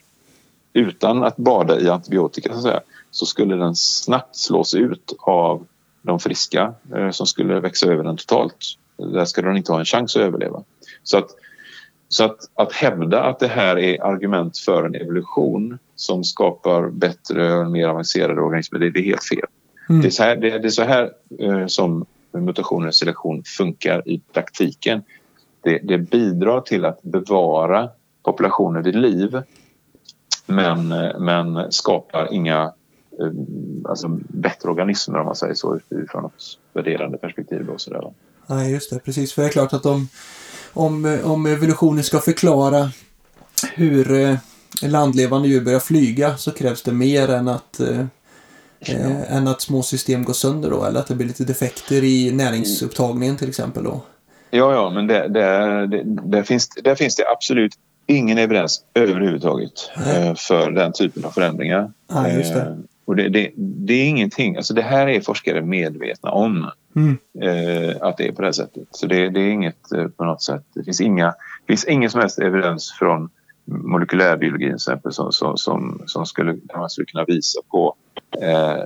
utan 0.74 1.24
att 1.24 1.36
bada 1.36 1.80
i 1.80 1.88
antibiotika 1.88 2.54
så, 2.54 2.60
säga, 2.60 2.80
så 3.10 3.26
skulle 3.26 3.56
den 3.56 3.76
snabbt 3.76 4.36
slås 4.36 4.74
ut 4.74 5.16
av 5.18 5.66
de 6.02 6.20
friska 6.20 6.74
eh, 6.96 7.10
som 7.10 7.26
skulle 7.26 7.60
växa 7.60 7.86
över 7.86 8.04
den 8.04 8.16
totalt. 8.16 8.56
Där 8.96 9.24
skulle 9.24 9.48
den 9.48 9.56
inte 9.56 9.72
ha 9.72 9.78
en 9.78 9.84
chans 9.84 10.16
att 10.16 10.22
överleva. 10.22 10.62
Så 11.02 11.18
att 11.18 11.30
så 12.08 12.24
att, 12.24 12.38
att 12.54 12.72
hävda 12.72 13.22
att 13.22 13.38
det 13.38 13.48
här 13.48 13.78
är 13.78 14.04
argument 14.04 14.58
för 14.58 14.84
en 14.84 14.94
evolution 14.94 15.78
som 15.96 16.24
skapar 16.24 16.88
bättre 16.88 17.54
och 17.54 17.70
mer 17.70 17.86
avancerade 17.88 18.40
organismer, 18.40 18.78
det, 18.78 18.90
det 18.90 18.98
är 18.98 19.04
helt 19.04 19.24
fel. 19.24 19.48
Mm. 19.88 20.02
Det, 20.02 20.08
är 20.08 20.10
så 20.10 20.22
här, 20.22 20.36
det, 20.36 20.58
det 20.58 20.68
är 20.68 20.70
så 20.70 20.82
här 20.82 21.10
eh, 21.38 21.66
som 21.66 22.06
mutationer 22.32 22.88
och 22.88 22.94
selektion 22.94 23.42
funkar 23.44 24.08
i 24.08 24.20
praktiken. 24.32 25.02
Det, 25.60 25.78
det, 25.78 25.98
bidrar 25.98 26.60
till 26.60 26.84
att 26.84 27.02
bevara 27.02 27.88
populationer 28.22 28.82
vid 28.82 28.96
liv 28.96 29.42
men, 30.46 30.88
men 31.18 31.72
skapar 31.72 32.32
inga 32.32 32.72
eh, 33.20 33.30
alltså, 33.84 34.08
bättre 34.28 34.68
organismer 34.68 35.18
om 35.18 35.26
man 35.26 35.36
säger 35.36 35.54
så 35.54 35.80
utifrån 35.90 36.24
ett 36.24 36.32
värderande 36.72 37.18
perspektiv. 37.18 37.70
Och 37.70 37.80
så 37.80 37.90
där. 37.90 38.12
Nej, 38.46 38.72
just 38.72 38.90
det. 38.90 38.98
Precis, 38.98 39.32
för 39.32 39.42
det 39.42 39.48
är 39.48 39.52
klart 39.52 39.72
att 39.72 39.82
de 39.82 40.08
om, 40.72 41.18
om 41.24 41.46
evolutionen 41.46 42.04
ska 42.04 42.18
förklara 42.18 42.90
hur 43.74 44.12
eh, 44.12 44.36
landlevande 44.82 45.48
djur 45.48 45.64
börjar 45.64 45.80
flyga 45.80 46.36
så 46.36 46.50
krävs 46.50 46.82
det 46.82 46.92
mer 46.92 47.30
än 47.30 47.48
att 47.48 47.80
eh, 47.80 48.00
eh, 48.80 49.36
än 49.36 49.48
att 49.48 49.60
små 49.60 49.82
system 49.82 50.24
går 50.24 50.32
sönder 50.32 50.70
då 50.70 50.84
eller 50.84 51.00
att 51.00 51.06
det 51.06 51.14
blir 51.14 51.26
lite 51.26 51.44
defekter 51.44 52.04
i 52.04 52.32
näringsupptagningen 52.32 53.36
till 53.36 53.48
exempel 53.48 53.84
då. 53.84 54.00
Ja, 54.50 54.72
ja, 54.72 54.90
men 54.90 55.06
det, 55.06 55.28
det, 55.28 55.86
det, 55.86 56.02
där, 56.04 56.42
finns, 56.42 56.68
där 56.68 56.94
finns 56.94 57.16
det 57.16 57.28
absolut 57.28 57.72
ingen 58.06 58.38
evidens 58.38 58.84
överhuvudtaget 58.94 59.90
eh, 59.96 60.34
för 60.34 60.70
den 60.70 60.92
typen 60.92 61.24
av 61.24 61.30
förändringar. 61.30 61.92
Ja, 62.08 62.22
det. 62.22 62.54
Eh, 62.56 62.74
och 63.04 63.16
det, 63.16 63.28
det, 63.28 63.50
det, 63.56 63.94
är 63.94 64.08
ingenting, 64.08 64.56
alltså 64.56 64.74
det 64.74 64.82
här 64.82 65.06
är 65.06 65.20
forskare 65.20 65.62
medvetna 65.62 66.30
om. 66.30 66.70
Mm. 66.96 67.18
Eh, 67.40 67.96
att 68.00 68.16
det 68.16 68.28
är 68.28 68.32
på 68.32 68.42
det 68.42 68.46
här 68.46 68.52
sättet. 68.52 68.88
Så 68.90 69.06
det, 69.06 69.16
är 69.16 69.36
inget 69.36 69.78
på 70.16 70.24
något 70.24 70.42
sätt. 70.42 70.64
Det 70.74 70.84
finns, 70.84 71.00
inga, 71.00 71.26
det 71.26 71.66
finns 71.66 71.84
ingen 71.84 72.10
som 72.10 72.20
helst 72.20 72.38
evidens 72.38 72.92
från 72.92 73.30
molekylärbiologin 73.64 74.68
till 74.68 74.74
exempel 74.74 75.12
som, 75.12 75.32
som, 75.32 75.56
som, 75.56 76.02
som 76.06 76.26
skulle, 76.26 76.56
man 76.76 76.90
skulle 76.90 77.06
kunna 77.06 77.24
visa 77.24 77.60
på 77.70 77.94
eh, 78.40 78.84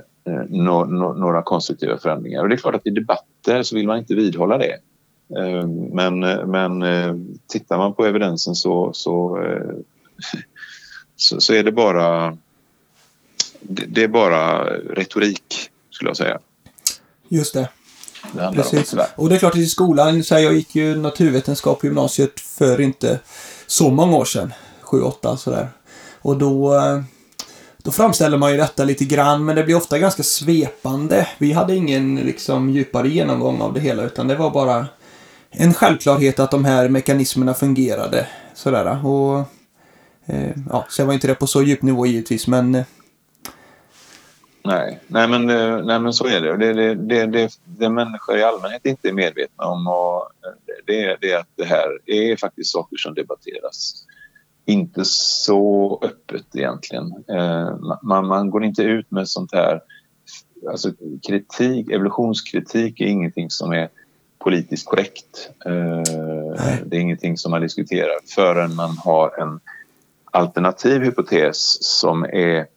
no, 0.49 0.85
no, 0.85 1.13
några 1.13 1.41
konstruktiva 1.41 1.97
förändringar. 1.97 2.41
Och 2.41 2.49
det 2.49 2.55
är 2.55 2.57
klart 2.57 2.75
att 2.75 2.87
i 2.87 2.89
debatter 2.89 3.63
så 3.63 3.75
vill 3.75 3.87
man 3.87 3.97
inte 3.97 4.15
vidhålla 4.15 4.57
det. 4.57 4.75
Eh, 5.37 5.67
men, 5.67 6.19
men 6.51 6.83
eh, 6.83 7.15
tittar 7.47 7.77
man 7.77 7.93
på 7.93 8.05
evidensen 8.05 8.55
så, 8.55 8.93
så, 8.93 9.43
så, 11.15 11.41
så 11.41 11.53
är 11.53 11.63
det 11.63 11.71
bara 11.71 12.37
det, 13.61 14.03
är 14.03 14.07
bara 14.07 14.63
retorik 14.73 15.69
skulle 15.91 16.09
jag 16.09 16.17
säga. 16.17 16.39
Just 17.27 17.53
det. 17.53 17.69
Det 18.31 18.51
Precis. 18.53 18.93
Om, 18.93 18.99
och 19.15 19.29
det 19.29 19.35
är 19.35 19.39
klart 19.39 19.53
att 19.53 19.59
i 19.59 19.65
skolan, 19.65 20.23
så 20.23 20.35
här, 20.35 20.41
jag 20.41 20.53
gick 20.53 20.75
ju 20.75 20.95
naturvetenskap 20.95 21.79
på 21.79 21.85
gymnasiet 21.85 22.39
för 22.39 22.81
inte 22.81 23.19
så 23.67 23.89
många 23.89 24.17
år 24.17 24.25
sedan. 24.25 24.53
Sju, 24.81 25.01
åtta 25.01 25.37
sådär. 25.37 25.69
Och 26.21 26.37
då, 26.37 26.75
eh, 26.75 27.01
då 27.77 27.91
framställer 27.91 28.37
man 28.37 28.51
ju 28.51 28.57
detta 28.57 28.83
lite 28.83 29.05
grann, 29.05 29.45
men 29.45 29.55
det 29.55 29.63
blir 29.63 29.75
ofta 29.75 29.99
ganska 29.99 30.23
svepande. 30.23 31.27
Vi 31.37 31.51
hade 31.51 31.75
ingen 31.75 32.15
liksom 32.15 32.69
djupare 32.69 33.09
genomgång 33.09 33.61
av 33.61 33.73
det 33.73 33.79
hela, 33.79 34.03
utan 34.03 34.27
det 34.27 34.35
var 34.35 34.49
bara 34.49 34.85
en 35.51 35.73
självklarhet 35.73 36.39
att 36.39 36.51
de 36.51 36.65
här 36.65 36.89
mekanismerna 36.89 37.53
fungerade. 37.53 38.27
Sådär. 38.53 39.05
Och, 39.05 39.39
eh, 40.25 40.51
ja, 40.69 40.85
sen 40.89 41.07
var 41.07 41.13
inte 41.13 41.27
det 41.27 41.35
på 41.35 41.47
så 41.47 41.63
djup 41.63 41.81
nivå 41.81 42.05
givetvis, 42.05 42.47
men 42.47 42.75
eh, 42.75 42.83
Nej, 44.63 44.99
nej, 45.07 45.27
men, 45.27 45.49
eh, 45.49 45.85
nej 45.85 45.99
men 45.99 46.13
så 46.13 46.27
är 46.27 46.41
det. 46.41 46.57
Det, 46.57 46.73
det, 46.73 46.95
det, 46.95 47.25
det, 47.25 47.51
det 47.65 47.89
människor 47.89 48.37
i 48.37 48.43
allmänhet 48.43 48.85
inte 48.85 49.07
är 49.07 49.13
medvetna 49.13 49.65
om 49.65 49.87
och 49.87 50.29
det, 50.85 51.17
det 51.21 51.31
är 51.31 51.39
att 51.39 51.49
det 51.55 51.65
här 51.65 51.87
är 52.05 52.35
faktiskt 52.35 52.71
saker 52.71 52.97
som 52.97 53.13
debatteras. 53.13 54.05
Inte 54.65 55.05
så 55.05 55.99
öppet 56.03 56.55
egentligen. 56.55 57.05
Eh, 57.29 57.75
man, 58.03 58.27
man 58.27 58.49
går 58.49 58.63
inte 58.65 58.83
ut 58.83 59.11
med 59.11 59.29
sånt 59.29 59.53
här... 59.53 59.81
Alltså 60.69 60.91
kritik, 61.27 61.91
evolutionskritik 61.91 63.01
är 63.01 63.05
ingenting 63.05 63.49
som 63.49 63.71
är 63.71 63.89
politiskt 64.39 64.85
korrekt. 64.85 65.49
Eh, 65.65 66.01
det 66.85 66.97
är 66.97 67.01
ingenting 67.01 67.37
som 67.37 67.51
man 67.51 67.61
diskuterar 67.61 68.15
förrän 68.35 68.75
man 68.75 68.97
har 68.97 69.41
en 69.41 69.59
alternativ 70.31 71.01
hypotes 71.01 71.77
som 71.99 72.23
är 72.23 72.67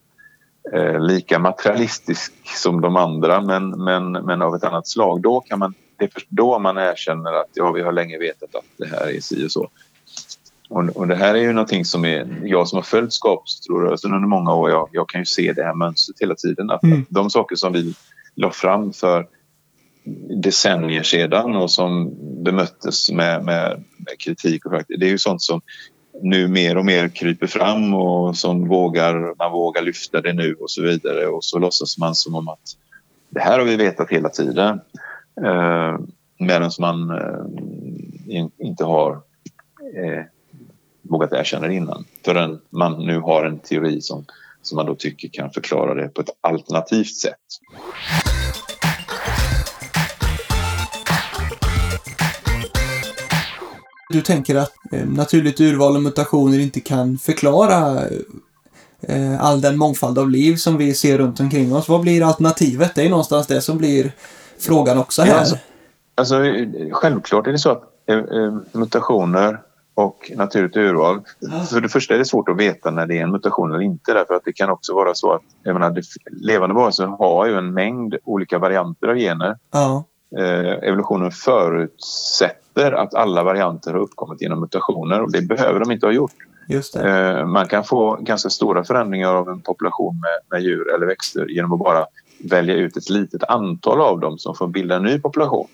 eh, 0.72 1.01
lika 1.01 1.38
materialistisk 1.38 2.33
som 2.44 2.81
de 2.81 2.96
andra 2.96 3.40
men, 3.40 3.85
men, 3.85 4.12
men 4.12 4.42
av 4.42 4.55
ett 4.55 4.64
annat 4.64 4.88
slag. 4.88 5.22
Då 5.22 5.40
kan 5.40 5.59
man, 5.59 5.75
det 5.98 6.05
är 6.05 6.09
först 6.09 6.27
då 6.31 6.59
man 6.59 6.79
erkänner 6.79 7.33
att 7.33 7.51
ja, 7.55 7.72
vi 7.72 7.83
har 7.83 7.92
länge 7.92 8.18
vetat 8.18 8.55
att 8.55 8.64
det 8.77 8.87
här 8.87 9.16
är 9.16 9.20
si 9.20 9.46
och 9.46 9.53
så. 9.53 9.70
Och, 10.68 10.88
och 10.96 11.09
det 11.09 11.14
här 11.14 11.35
är 11.35 11.38
ju 11.38 11.53
någonting 11.53 11.85
som 11.85 12.05
är, 12.05 12.40
jag 12.44 12.68
som 12.68 12.77
har 12.77 12.83
följt 12.83 13.12
skapelsetrorörelsen 13.12 14.14
under 14.14 14.29
många 14.29 14.55
år, 14.55 14.70
jag, 14.70 14.88
jag 14.92 15.09
kan 15.09 15.20
ju 15.20 15.25
se 15.25 15.53
det 15.53 15.62
här 15.62 15.75
mönstret 15.75 16.20
hela 16.20 16.35
tiden. 16.35 16.70
Att, 16.70 16.83
mm. 16.83 17.07
de 17.09 17.31
saker 17.31 17.57
som 17.57 17.72
vi 17.72 17.94
la 18.35 18.51
fram 18.51 18.92
för 18.92 19.27
decennier 20.43 21.03
sedan 21.03 21.57
och 21.57 21.71
som 21.71 22.15
bemöttes 22.45 23.11
med, 23.11 23.45
med, 23.45 23.85
med 23.99 24.19
kritik. 24.19 24.67
Och 24.67 24.83
det 24.88 25.07
är 25.07 25.11
ju 25.11 25.19
sånt 25.19 25.43
som 25.43 25.61
nu 26.23 26.49
mer 26.49 26.77
och 26.77 26.85
mer 26.85 27.09
kryper 27.09 27.47
fram 27.47 27.95
och 27.95 28.37
som 28.37 28.69
vågar, 28.69 29.35
man 29.38 29.53
vågar 29.53 29.83
lyfta 29.83 30.21
det 30.21 30.33
nu 30.33 30.55
och 30.55 30.71
så 30.71 30.83
vidare 30.83 31.27
och 31.27 31.45
så 31.45 31.59
låtsas 31.59 31.99
man 31.99 32.15
som 32.15 32.35
om 32.35 32.49
att 32.49 32.77
det 33.31 33.41
här 33.41 33.59
har 33.59 33.67
vi 33.67 33.77
vetat 33.77 34.11
hela 34.11 34.29
tiden. 34.29 34.81
Eh, 35.45 35.99
Medan 36.43 36.71
man 36.79 37.11
eh, 37.11 38.47
inte 38.59 38.85
har 38.85 39.12
eh, 39.97 40.25
vågat 41.03 41.33
erkänna 41.33 41.67
det 41.67 41.75
innan 41.75 42.05
förrän 42.25 42.61
man 42.71 43.07
nu 43.07 43.19
har 43.19 43.45
en 43.45 43.59
teori 43.59 44.01
som, 44.01 44.25
som 44.62 44.77
man 44.77 44.87
då 44.87 44.95
tycker 44.95 45.29
kan 45.29 45.51
förklara 45.51 45.95
det 45.95 46.09
på 46.09 46.21
ett 46.21 46.31
alternativt 46.41 47.17
sätt. 47.17 47.37
Du 54.12 54.20
tänker 54.20 54.55
att 54.55 54.72
eh, 54.92 55.07
naturligt 55.07 55.61
urval 55.61 55.96
och 55.96 56.03
mutationer 56.03 56.59
inte 56.59 56.81
kan 56.81 57.18
förklara 57.18 58.01
eh, 59.01 59.44
all 59.44 59.61
den 59.61 59.79
mångfald 59.79 60.18
av 60.18 60.31
liv 60.31 60.57
som 60.57 60.77
vi 60.77 60.94
ser 60.94 61.18
runt 61.18 61.40
omkring 61.40 61.75
oss. 61.75 61.88
Vad 61.88 62.01
blir 62.01 62.29
alternativet? 62.29 62.94
Det 62.94 63.03
är 63.03 63.11
någonstans 63.11 63.46
det 63.46 63.61
som 63.61 63.79
blir 63.79 64.12
frågan 64.61 64.98
också 64.98 65.22
här. 65.22 65.38
Alltså, 65.38 65.57
alltså, 66.14 66.42
självklart 66.92 67.46
är 67.46 67.53
det 67.53 67.59
så 67.59 67.70
att 67.70 67.83
eh, 68.09 68.53
mutationer 68.72 69.61
och 69.94 70.33
naturligt 70.37 70.77
urval. 70.77 71.20
För 71.70 71.81
det 71.81 71.88
första 71.88 72.14
är 72.14 72.18
det 72.18 72.25
svårt 72.25 72.48
att 72.48 72.57
veta 72.57 72.90
när 72.90 73.07
det 73.07 73.18
är 73.18 73.22
en 73.22 73.31
mutation 73.31 73.70
eller 73.70 73.83
inte 73.83 74.12
därför 74.12 74.35
att 74.35 74.44
det 74.44 74.53
kan 74.53 74.70
också 74.70 74.94
vara 74.94 75.14
så 75.14 75.33
att 75.33 75.42
jag 75.62 75.72
menar, 75.75 76.03
levande 76.31 76.75
varelser 76.75 77.07
har 77.07 77.46
ju 77.46 77.55
en 77.55 77.75
mängd 77.75 78.16
olika 78.25 78.59
varianter 78.59 79.09
av 79.09 79.16
gener. 79.16 79.57
Ja. 79.72 80.05
Eh, 80.38 80.88
evolutionen 80.88 81.31
förutsätter 81.31 82.92
att 82.92 83.14
alla 83.14 83.42
varianter 83.42 83.92
har 83.92 84.01
uppkommit 84.01 84.42
genom 84.42 84.61
mutationer 84.61 85.23
och 85.23 85.33
det 85.33 85.42
behöver 85.42 85.81
de 85.81 85.90
inte 85.90 86.07
ha 86.07 86.12
gjort. 86.12 86.35
Eh, 86.97 87.47
man 87.47 87.68
kan 87.68 87.85
få 87.85 88.16
ganska 88.21 88.51
stora 88.51 88.85
förändringar 88.85 89.35
av 89.35 89.49
en 89.49 89.61
population 89.61 90.21
med, 90.21 90.40
med 90.51 90.68
djur 90.68 90.95
eller 90.95 91.07
växter 91.07 91.47
genom 91.47 91.73
att 91.73 91.79
bara 91.79 92.07
välja 92.51 92.75
ut 92.75 92.97
ett 92.97 93.11
litet 93.11 93.42
antal 93.45 94.01
av 94.01 94.21
dem 94.21 94.38
som 94.38 94.55
får 94.55 94.66
bilda 94.66 94.97
en 94.97 95.03
ny 95.03 95.21
population. 95.21 95.66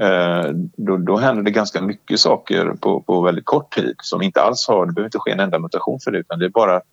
Eh, 0.00 0.50
då, 0.76 0.96
då 0.96 1.16
händer 1.16 1.42
det 1.42 1.50
ganska 1.50 1.82
mycket 1.82 2.20
saker 2.20 2.72
på, 2.80 3.00
på 3.00 3.22
väldigt 3.22 3.44
kort 3.44 3.74
tid 3.74 3.94
som 4.02 4.22
inte 4.22 4.40
alls 4.40 4.68
har, 4.68 4.86
det 4.86 4.92
behöver 4.92 5.08
inte 5.08 5.18
ske 5.18 5.30
en 5.30 5.40
enda 5.40 5.58
mutation 5.58 6.00
för 6.04 6.10
det 6.10 6.18
utan 6.18 6.38
det 6.38 6.44
är 6.44 6.48
bara 6.48 6.76
att 6.76 6.84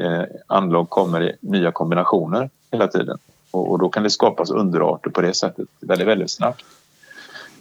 eh, 0.00 0.22
anlag 0.46 0.90
kommer 0.90 1.22
i 1.22 1.36
nya 1.40 1.72
kombinationer 1.72 2.50
hela 2.72 2.88
tiden. 2.88 3.18
Och, 3.50 3.70
och, 3.70 3.78
då 3.78 3.88
kan 3.88 4.02
det 4.02 4.10
skapas 4.10 4.50
underarter 4.50 5.10
på 5.10 5.20
det 5.20 5.34
sättet 5.34 5.68
väldigt, 5.80 6.08
väldigt 6.08 6.30
snabbt. 6.30 6.64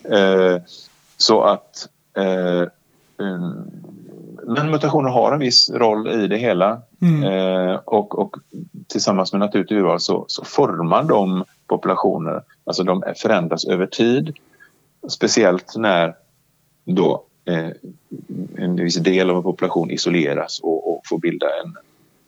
Eh, 0.04 0.58
så 1.18 1.42
att 1.42 1.90
eh, 2.18 2.68
um, 3.18 3.72
men 4.44 4.72
mutationer 4.72 5.10
har 5.10 5.32
en 5.32 5.40
viss 5.40 5.70
roll 5.70 6.08
i 6.08 6.28
det 6.28 6.38
hela 6.38 6.82
mm. 7.02 7.24
eh, 7.24 7.76
och, 7.86 8.20
och, 8.20 8.36
tillsammans 8.88 9.34
med 9.34 9.40
naturligt 9.40 9.72
urval 9.72 10.00
så, 10.00 10.26
så 10.28 10.46
formar 10.46 11.04
de 11.04 11.44
populationer, 11.68 12.42
alltså 12.64 12.84
de 12.84 13.04
förändras 13.16 13.66
över 13.66 13.86
tid 13.86 14.38
Speciellt 15.08 15.76
när 15.76 16.16
då 16.86 17.24
eh, 17.46 17.70
en 18.58 18.76
viss 18.76 18.96
del 18.96 19.30
av 19.30 19.38
en 19.38 19.44
population 19.44 19.92
isoleras 19.92 20.60
och, 20.60 20.92
och 20.92 21.02
får 21.06 21.18
bilda 21.18 21.46
en 21.64 21.78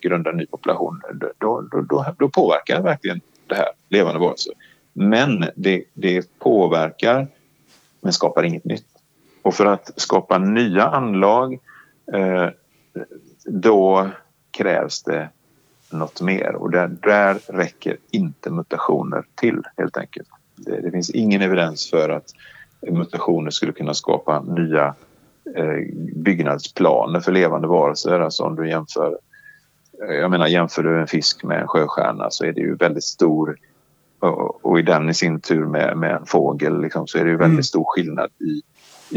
grunda 0.01 0.31
ny 0.31 0.45
population. 0.45 1.01
Då, 1.13 1.31
då, 1.37 1.83
då, 1.89 2.05
då 2.19 2.29
påverkar 2.29 2.81
verkligen 2.81 3.21
det 3.51 3.57
här 3.57 3.69
levande 3.89 4.19
varelser. 4.19 4.53
Men 4.93 5.45
det, 5.55 5.83
det 5.93 6.39
påverkar 6.39 7.27
men 8.01 8.13
skapar 8.13 8.43
inget 8.43 8.65
nytt. 8.65 8.85
Och 9.41 9.53
för 9.53 9.65
att 9.65 9.91
skapa 9.95 10.37
nya 10.37 10.83
anlag 10.83 11.59
eh, 12.13 12.49
då 13.45 14.09
krävs 14.51 15.03
det 15.03 15.29
något 15.89 16.21
mer 16.21 16.55
och 16.55 16.71
där, 16.71 16.87
där 16.87 17.39
räcker 17.47 17.97
inte 18.11 18.49
mutationer 18.49 19.23
till 19.35 19.61
helt 19.77 19.97
enkelt. 19.97 20.29
Det, 20.55 20.81
det 20.81 20.91
finns 20.91 21.09
ingen 21.09 21.41
evidens 21.41 21.89
för 21.89 22.09
att 22.09 22.33
mutationer 22.81 23.49
skulle 23.49 23.71
kunna 23.71 23.93
skapa 23.93 24.41
nya 24.41 24.95
eh, 25.55 25.95
byggnadsplaner 26.15 27.19
för 27.19 27.31
levande 27.31 27.67
varelser. 27.67 28.19
Alltså 28.19 28.43
om 28.43 28.55
du 28.55 28.69
jämför, 28.69 29.17
jag 30.07 30.31
menar 30.31 30.47
jämför 30.47 30.83
du 30.83 30.99
en 31.01 31.07
fisk 31.07 31.43
med 31.43 31.61
en 31.61 31.67
sjöstjärna 31.67 32.27
så 32.29 32.45
är 32.45 32.51
det 32.51 32.61
ju 32.61 32.75
väldigt 32.75 33.03
stor 33.03 33.57
och, 34.19 34.65
och 34.65 34.79
i 34.79 34.81
den 34.81 35.09
i 35.09 35.13
sin 35.13 35.39
tur 35.39 35.65
med, 35.65 35.97
med 35.97 36.11
en 36.11 36.25
fågel 36.25 36.81
liksom, 36.81 37.07
så 37.07 37.17
är 37.17 37.23
det 37.23 37.29
ju 37.29 37.37
väldigt 37.37 37.53
mm. 37.53 37.63
stor 37.63 37.85
skillnad 37.87 38.29
i, 38.39 38.61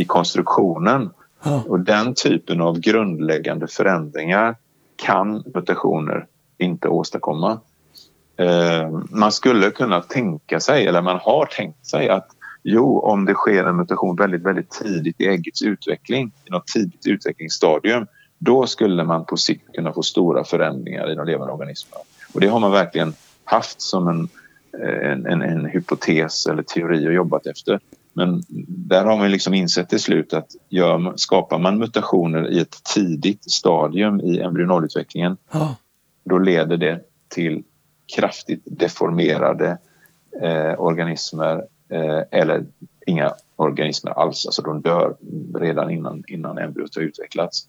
i 0.00 0.04
konstruktionen. 0.04 1.10
Oh. 1.44 1.66
Och 1.66 1.80
den 1.80 2.14
typen 2.14 2.60
av 2.60 2.80
grundläggande 2.80 3.66
förändringar 3.66 4.56
kan 4.96 5.44
mutationer 5.54 6.26
inte 6.58 6.88
åstadkomma. 6.88 7.60
Eh, 8.36 8.90
man 9.10 9.32
skulle 9.32 9.70
kunna 9.70 10.00
tänka 10.00 10.60
sig, 10.60 10.86
eller 10.86 11.02
man 11.02 11.18
har 11.18 11.46
tänkt 11.46 11.86
sig 11.86 12.08
att 12.08 12.28
Jo, 12.66 12.98
om 12.98 13.24
det 13.24 13.34
sker 13.34 13.64
en 13.64 13.76
mutation 13.76 14.16
väldigt, 14.16 14.42
väldigt 14.42 14.70
tidigt 14.70 15.20
i 15.20 15.26
äggets 15.26 15.62
utveckling, 15.62 16.32
i 16.44 16.50
något 16.50 16.66
tidigt 16.66 17.06
utvecklingsstadium, 17.06 18.06
då 18.44 18.66
skulle 18.66 19.04
man 19.04 19.24
på 19.24 19.36
sikt 19.36 19.72
kunna 19.72 19.92
få 19.92 20.02
stora 20.02 20.44
förändringar 20.44 21.12
i 21.12 21.14
de 21.14 21.26
levande 21.26 21.52
organismerna. 21.52 22.02
Och 22.34 22.40
det 22.40 22.46
har 22.46 22.60
man 22.60 22.72
verkligen 22.72 23.14
haft 23.44 23.80
som 23.80 24.08
en, 24.08 24.28
en, 25.02 25.26
en, 25.26 25.42
en 25.42 25.66
hypotes 25.66 26.46
eller 26.46 26.62
teori 26.62 27.08
och 27.08 27.12
jobbat 27.12 27.46
efter. 27.46 27.80
Men 28.12 28.42
där 28.68 29.04
har 29.04 29.16
man 29.16 29.30
liksom 29.30 29.54
insett 29.54 29.88
till 29.88 30.00
slut 30.00 30.34
att 30.34 30.50
gör, 30.68 31.12
skapar 31.16 31.58
man 31.58 31.78
mutationer 31.78 32.50
i 32.50 32.60
ett 32.60 32.84
tidigt 32.94 33.50
stadium 33.50 34.20
i 34.20 34.40
embryonolutvecklingen 34.40 35.36
oh. 35.52 35.72
då 36.24 36.38
leder 36.38 36.76
det 36.76 37.00
till 37.28 37.62
kraftigt 38.16 38.62
deformerade 38.64 39.78
eh, 40.42 40.80
organismer 40.80 41.64
Eh, 41.88 42.22
eller 42.30 42.66
inga 43.06 43.34
organismer 43.56 44.10
alls, 44.10 44.46
alltså 44.46 44.62
de 44.62 44.82
dör 44.82 45.16
redan 45.54 45.90
innan, 45.90 46.24
innan 46.28 46.58
embryot 46.58 46.94
har 46.96 47.02
utvecklats. 47.02 47.68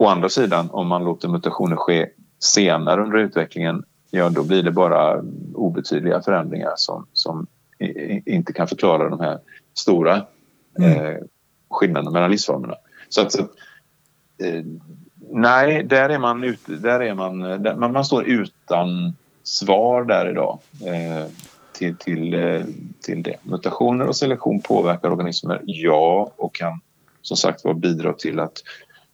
Å 0.00 0.06
andra 0.06 0.28
sidan, 0.28 0.70
om 0.70 0.88
man 0.88 1.04
låter 1.04 1.28
mutationer 1.28 1.76
ske 1.76 2.08
senare 2.38 3.02
under 3.02 3.18
utvecklingen, 3.18 3.84
ja 4.10 4.28
då 4.28 4.44
blir 4.44 4.62
det 4.62 4.70
bara 4.72 5.22
obetydliga 5.54 6.22
förändringar 6.22 6.72
som, 6.76 7.06
som 7.12 7.46
inte 8.26 8.52
kan 8.52 8.68
förklara 8.68 9.08
de 9.08 9.20
här 9.20 9.38
stora 9.74 10.22
mm. 10.78 11.06
eh, 11.06 11.16
skillnaderna 11.70 12.10
mellan 12.10 12.30
livsformerna. 12.30 12.74
Så 13.08 13.20
att, 13.20 13.34
eh, 13.38 14.64
nej, 15.30 15.84
där 15.84 16.08
är 16.08 16.18
man 16.18 16.44
ute, 16.44 16.72
där 16.72 17.00
är 17.00 17.14
man, 17.14 17.40
där, 17.40 17.76
man, 17.76 17.92
man 17.92 18.04
står 18.04 18.24
utan 18.24 19.16
svar 19.42 20.04
där 20.04 20.30
idag. 20.30 20.58
Eh, 20.86 21.30
till, 21.72 21.96
till, 21.96 22.34
eh, 22.34 22.62
till 23.02 23.22
det. 23.22 23.36
Mutationer 23.42 24.06
och 24.06 24.16
selektion 24.16 24.60
påverkar 24.60 25.10
organismer, 25.10 25.60
ja, 25.64 26.32
och 26.36 26.54
kan 26.54 26.80
som 27.22 27.36
sagt 27.36 27.64
var 27.64 27.74
bidra 27.74 28.12
till 28.12 28.40
att, 28.40 28.62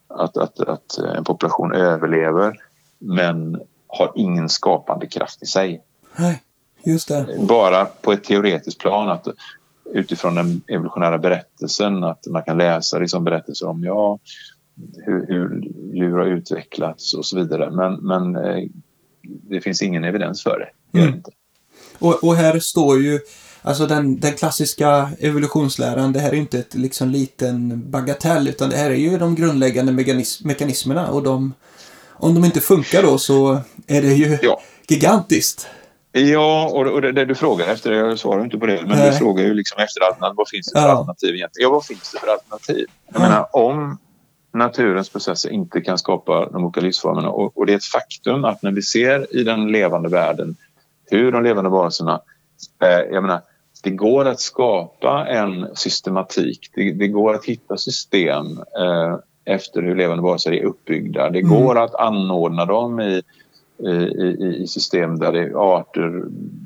att, 0.09 0.37
att, 0.37 0.61
att 0.61 0.99
en 0.99 1.25
population 1.25 1.73
överlever 1.73 2.61
men 2.99 3.61
har 3.87 4.12
ingen 4.14 4.49
skapande 4.49 5.07
kraft 5.07 5.42
i 5.42 5.47
sig. 5.47 5.83
Nej, 6.16 6.42
just 6.83 7.09
det. 7.09 7.27
Bara 7.49 7.85
på 7.85 8.12
ett 8.12 8.25
teoretiskt 8.25 8.81
plan 8.81 9.09
att 9.09 9.29
utifrån 9.92 10.35
den 10.35 10.61
evolutionära 10.69 11.19
berättelsen 11.19 12.05
att 12.05 12.27
man 12.27 12.42
kan 12.42 12.59
läsa 12.59 12.99
liksom 12.99 13.25
berättelser 13.25 13.69
om 13.69 13.85
ja, 13.85 14.19
hur, 14.97 15.27
hur 15.29 15.62
djur 15.95 16.16
har 16.19 16.27
utvecklats 16.27 17.14
och 17.14 17.27
så 17.27 17.37
vidare. 17.37 17.71
Men, 17.71 17.95
men 17.95 18.37
eh, 18.37 18.69
det 19.23 19.61
finns 19.61 19.83
ingen 19.83 20.05
evidens 20.05 20.42
för 20.42 20.59
det. 20.59 20.99
Mm. 20.99 21.23
Och, 21.99 22.25
och 22.25 22.35
här 22.35 22.59
står 22.59 22.99
ju 23.01 23.21
Alltså 23.62 23.87
den, 23.87 24.21
den 24.21 24.33
klassiska 24.33 25.11
evolutionsläran, 25.21 26.12
det 26.12 26.21
här 26.21 26.29
är 26.29 26.35
ju 26.35 26.40
inte 26.40 26.59
ett 26.59 26.75
liksom 26.75 27.09
liten 27.09 27.83
bagatell 27.90 28.49
utan 28.49 28.71
det 28.71 28.77
här 28.77 28.90
är 28.90 28.95
ju 28.95 29.19
de 29.19 29.35
grundläggande 29.35 29.92
mekanism, 29.92 30.49
mekanismerna 30.49 31.11
och 31.11 31.23
de, 31.23 31.55
om 32.12 32.35
de 32.35 32.45
inte 32.45 32.61
funkar 32.61 33.03
då 33.03 33.19
så 33.19 33.61
är 33.87 34.03
det 34.03 34.14
ju 34.14 34.38
ja. 34.42 34.61
gigantiskt. 34.88 35.69
Ja, 36.12 36.71
och, 36.73 36.87
och 36.87 37.03
det, 37.03 37.12
det, 37.12 37.25
du 37.25 37.35
frågar 37.35 37.69
efter, 37.69 37.92
jag 37.92 38.19
svarar 38.19 38.45
inte 38.45 38.59
på 38.59 38.66
det, 38.66 38.83
men 38.87 38.99
Nej. 38.99 39.11
du 39.11 39.16
frågar 39.16 39.45
ju 39.45 39.55
liksom 39.55 39.79
efter 39.83 40.01
alternativ. 40.01 40.37
Vad 40.37 40.49
finns 40.49 40.66
det 40.66 40.81
för 40.81 40.88
ja. 40.88 40.92
alternativ 40.92 41.35
egentligen? 41.35 41.69
Ja, 41.69 41.71
vad 41.71 41.87
finns 41.87 42.12
det 42.12 42.19
för 42.19 42.27
alternativ? 42.27 42.87
Jag 43.12 43.23
ja. 43.23 43.29
menar, 43.29 43.57
om 43.57 43.99
naturens 44.55 45.09
processer 45.09 45.51
inte 45.51 45.81
kan 45.81 45.99
skapa 45.99 46.49
de 46.49 46.64
olika 46.64 46.81
livsformerna 46.81 47.31
och, 47.31 47.59
och, 47.59 47.66
det 47.66 47.73
är 47.73 47.77
ett 47.77 47.85
faktum 47.85 48.45
att 48.45 48.62
när 48.62 48.73
vi 48.73 48.83
ser 48.83 49.37
i 49.37 49.45
den 49.45 49.73
levande 49.73 50.09
världen 50.09 50.57
hur 51.11 51.33
de 51.33 51.45
levande 51.45 51.71
varelserna, 51.71 52.21
jag 52.79 53.23
menar, 53.23 53.41
det 53.83 53.91
går 53.91 54.25
att 54.25 54.41
skapa 54.41 55.27
en 55.29 55.77
systematik. 55.77 56.71
Det, 56.75 56.93
det 56.93 57.09
går 57.09 57.35
att 57.35 57.45
hitta 57.45 57.77
system 57.77 58.47
eh, 58.79 59.17
efter 59.45 59.83
hur 59.83 59.97
levande 59.97 60.23
varelser 60.23 60.53
är 60.53 60.65
uppbyggda. 60.65 61.31
Det 61.31 61.41
mm. 61.41 61.51
går 61.51 61.79
att 61.79 61.95
anordna 61.95 62.65
dem 62.65 63.01
i, 63.01 63.23
i, 63.79 64.62
i 64.62 64.67
system 64.67 65.19
där 65.19 65.33
det 65.33 65.55
arter 65.57 66.23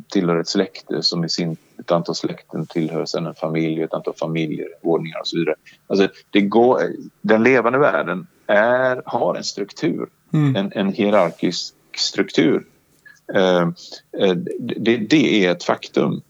tillhör 0.08 0.36
ett 0.36 0.48
släkte 0.48 1.02
som 1.02 1.24
i 1.24 1.28
sin, 1.28 1.56
ett 1.78 1.92
antal 1.92 2.14
släkten 2.14 2.66
tillhör 2.66 3.04
sen 3.04 3.26
en 3.26 3.34
familj, 3.34 3.82
ett 3.82 3.94
antal 3.94 4.14
familjer, 4.14 4.68
ordningar 4.82 5.20
och 5.20 5.28
så 5.28 5.38
vidare. 5.38 5.54
Alltså, 5.86 6.08
det 6.30 6.40
går, 6.40 6.80
den 7.20 7.42
levande 7.42 7.78
världen 7.78 8.26
är, 8.46 9.02
har 9.06 9.34
en 9.34 9.44
struktur, 9.44 10.08
mm. 10.32 10.56
en, 10.56 10.72
en 10.74 10.92
hierarkisk 10.92 11.74
struktur. 11.96 12.64
Eh, 13.34 13.62
eh 14.22 14.34
det, 14.58 14.96
det 14.96 15.44
är 15.44 15.52
ett 15.52 15.64
faktum. 15.64 16.22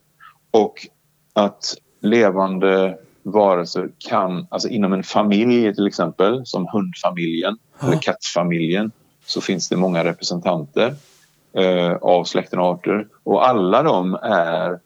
Och 0.50 0.86
att 1.32 1.74
levande 2.00 2.98
varelser 3.22 3.90
kan, 3.98 4.46
alltså 4.50 4.68
inom 4.68 4.92
en 4.92 5.02
familj 5.02 5.74
till 5.74 5.86
exempel, 5.86 6.46
som 6.46 6.68
hundfamiljen 6.72 7.58
ja. 7.80 7.86
eller 7.86 7.98
kattfamiljen, 8.02 8.92
så 9.26 9.40
finns 9.40 9.68
det 9.68 9.76
många 9.76 10.04
representanter 10.04 10.94
eh, 11.52 11.92
av 11.92 12.24
släkten 12.24 12.58
och 12.58 12.66
arter 12.66 13.06
och 13.22 13.48
alla 13.48 13.82
de 13.82 14.14
är 14.22 14.78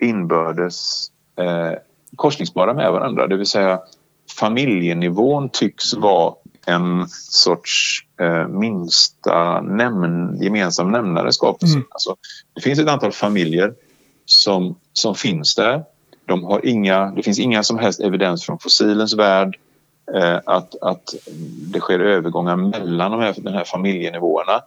inbördes 0.00 1.06
eh, 1.36 1.72
korsningsbara 2.16 2.74
med 2.74 2.92
varandra. 2.92 3.26
Det 3.26 3.36
vill 3.36 3.46
säga 3.46 3.80
familjenivån 4.38 5.48
tycks 5.48 5.94
vara 5.94 6.34
en 6.66 7.08
sorts 7.08 8.04
eh, 8.20 8.48
minsta 8.48 9.60
nämn, 9.60 10.42
gemensam 10.42 10.90
nämnare 10.90 11.32
skapelse. 11.32 11.74
Mm. 11.74 11.86
Alltså, 11.90 12.16
det 12.54 12.60
finns 12.60 12.78
ett 12.78 12.88
antal 12.88 13.12
familjer 13.12 13.74
som, 14.24 14.76
som 14.92 15.14
finns 15.14 15.54
där. 15.54 15.84
De 16.26 16.44
har 16.44 16.66
inga, 16.66 17.10
det 17.10 17.22
finns 17.22 17.38
inga 17.38 17.62
som 17.62 17.78
helst 17.78 18.00
evidens 18.00 18.46
från 18.46 18.58
fossilens 18.58 19.14
värld 19.14 19.58
eh, 20.14 20.40
att, 20.46 20.82
att 20.82 21.14
det 21.72 21.80
sker 21.80 22.00
övergångar 22.00 22.56
mellan 22.56 23.10
de 23.10 23.20
här, 23.20 23.34
de 23.36 23.52
här 23.52 23.64
familjenivåerna. 23.64 24.62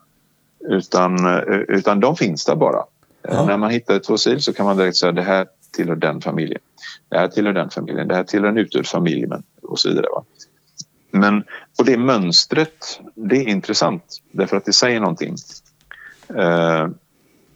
Utan, 0.70 1.26
eh, 1.26 1.58
utan 1.68 2.00
de 2.00 2.16
finns 2.16 2.46
där 2.46 2.56
bara. 2.56 2.84
Ja. 3.22 3.46
När 3.46 3.58
man 3.58 3.72
hittar 3.72 3.96
ett 3.96 4.08
fossil 4.08 4.42
så 4.42 4.54
kan 4.54 4.66
man 4.66 4.78
direkt 4.78 4.98
säga 4.98 5.12
det 5.12 5.22
här 5.22 5.48
tillhör 5.74 5.96
den 5.96 6.22
familjen. 6.22 6.62
Det 7.10 7.18
här 7.18 7.28
tillhör 7.28 7.54
den 7.54 7.70
familjen. 7.70 8.08
Det 8.08 8.16
här 8.16 8.24
tillhör 8.24 8.50
en 8.50 8.58
utdöd 8.58 8.88
familj 8.88 9.28
men, 9.28 9.44
och 9.62 9.80
så 9.80 9.90
vidare. 9.90 10.06
Va? 10.16 10.24
Men, 11.12 11.44
och 11.80 11.86
det 11.86 11.98
mönstret, 11.98 13.00
det 13.16 13.36
är 13.36 13.48
intressant 13.48 14.22
därför 14.32 14.58
att 14.58 14.66
det 14.66 14.74
säger 14.74 15.00
någonting. 15.00 15.36
Uh, 16.32 16.88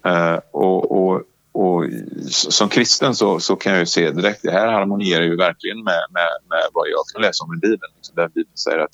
uh, 0.06 0.40
och, 0.52 0.92
och, 0.92 1.22
och 1.52 1.86
som 2.26 2.70
kristen 2.70 3.16
så, 3.16 3.40
så 3.40 3.56
kan 3.56 3.72
jag 3.72 3.80
ju 3.80 3.86
se 3.86 4.12
direkt, 4.12 4.42
det 4.44 4.52
här 4.52 4.68
harmonierar 4.68 5.24
ju 5.24 5.36
verkligen 5.36 5.84
med, 5.84 6.06
med, 6.10 6.30
med 6.50 6.64
vad 6.74 6.88
jag 6.88 7.06
kan 7.14 7.22
läsa 7.22 7.46
om 7.46 7.54
i 7.54 7.58
Bibeln. 7.58 7.94
Liksom 7.96 8.16
där 8.16 8.28
Bibeln 8.28 8.58
säger 8.58 8.80
att 8.80 8.92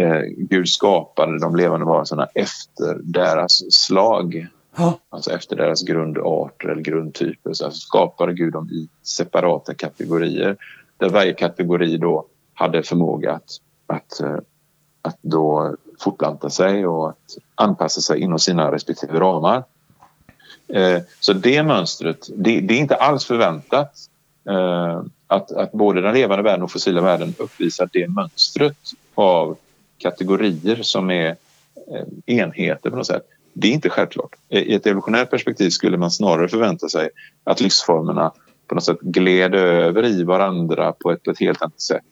eh, 0.00 0.20
Gud 0.36 0.68
skapade 0.68 1.38
de 1.38 1.56
levande 1.56 1.86
varelserna 1.86 2.28
efter 2.34 2.98
deras 3.02 3.74
slag. 3.74 4.46
Ha. 4.76 4.98
Alltså 5.10 5.30
efter 5.30 5.56
deras 5.56 5.82
grundarter 5.82 6.68
eller 6.68 6.82
grundtyper. 6.82 7.52
Så 7.52 7.64
alltså 7.64 7.80
skapade 7.80 8.32
Gud 8.32 8.52
dem 8.52 8.70
i 8.70 8.88
separata 9.02 9.74
kategorier. 9.74 10.56
Där 10.98 11.08
varje 11.08 11.32
kategori 11.32 11.96
då 11.96 12.26
hade 12.54 12.82
förmåga 12.82 13.32
att, 13.32 13.50
att, 13.86 14.20
eh, 14.20 14.38
att 15.02 15.18
då 15.22 15.76
fortplanta 15.98 16.50
sig 16.50 16.86
och 16.86 17.08
att 17.08 17.36
anpassa 17.54 18.00
sig 18.00 18.20
inom 18.20 18.38
sina 18.38 18.72
respektive 18.72 19.20
ramar. 19.20 19.64
Eh, 20.68 21.02
så 21.20 21.32
det 21.32 21.62
mönstret, 21.62 22.28
det, 22.36 22.60
det, 22.60 22.74
är 22.74 22.78
inte 22.78 22.96
alls 22.96 23.24
förväntat 23.24 23.92
eh, 24.48 25.02
att, 25.26 25.52
att 25.52 25.72
både 25.72 26.00
den 26.00 26.14
levande 26.14 26.42
världen 26.42 26.62
och 26.62 26.72
fossila 26.72 27.00
världen 27.00 27.34
uppvisar 27.38 27.88
det 27.92 28.08
mönstret 28.08 28.78
av 29.14 29.56
kategorier 29.98 30.82
som 30.82 31.10
är 31.10 31.36
enheter 32.26 32.90
på 32.90 32.96
något 32.96 33.06
sätt. 33.06 33.26
Det 33.52 33.68
är 33.68 33.72
inte 33.72 33.90
självklart. 33.90 34.34
I 34.48 34.74
ett 34.74 34.86
evolutionärt 34.86 35.30
perspektiv 35.30 35.70
skulle 35.70 35.96
man 35.96 36.10
snarare 36.10 36.48
förvänta 36.48 36.88
sig 36.88 37.10
att 37.44 37.60
livsformerna 37.60 38.32
på 38.66 38.74
något 38.74 38.84
sätt 38.84 39.00
gled 39.00 39.54
över 39.54 40.04
i 40.04 40.22
varandra 40.22 40.92
på 40.92 41.12
ett, 41.12 41.22
på 41.22 41.30
ett 41.30 41.40
helt 41.40 41.62
annat 41.62 41.80
sätt. 41.80 42.04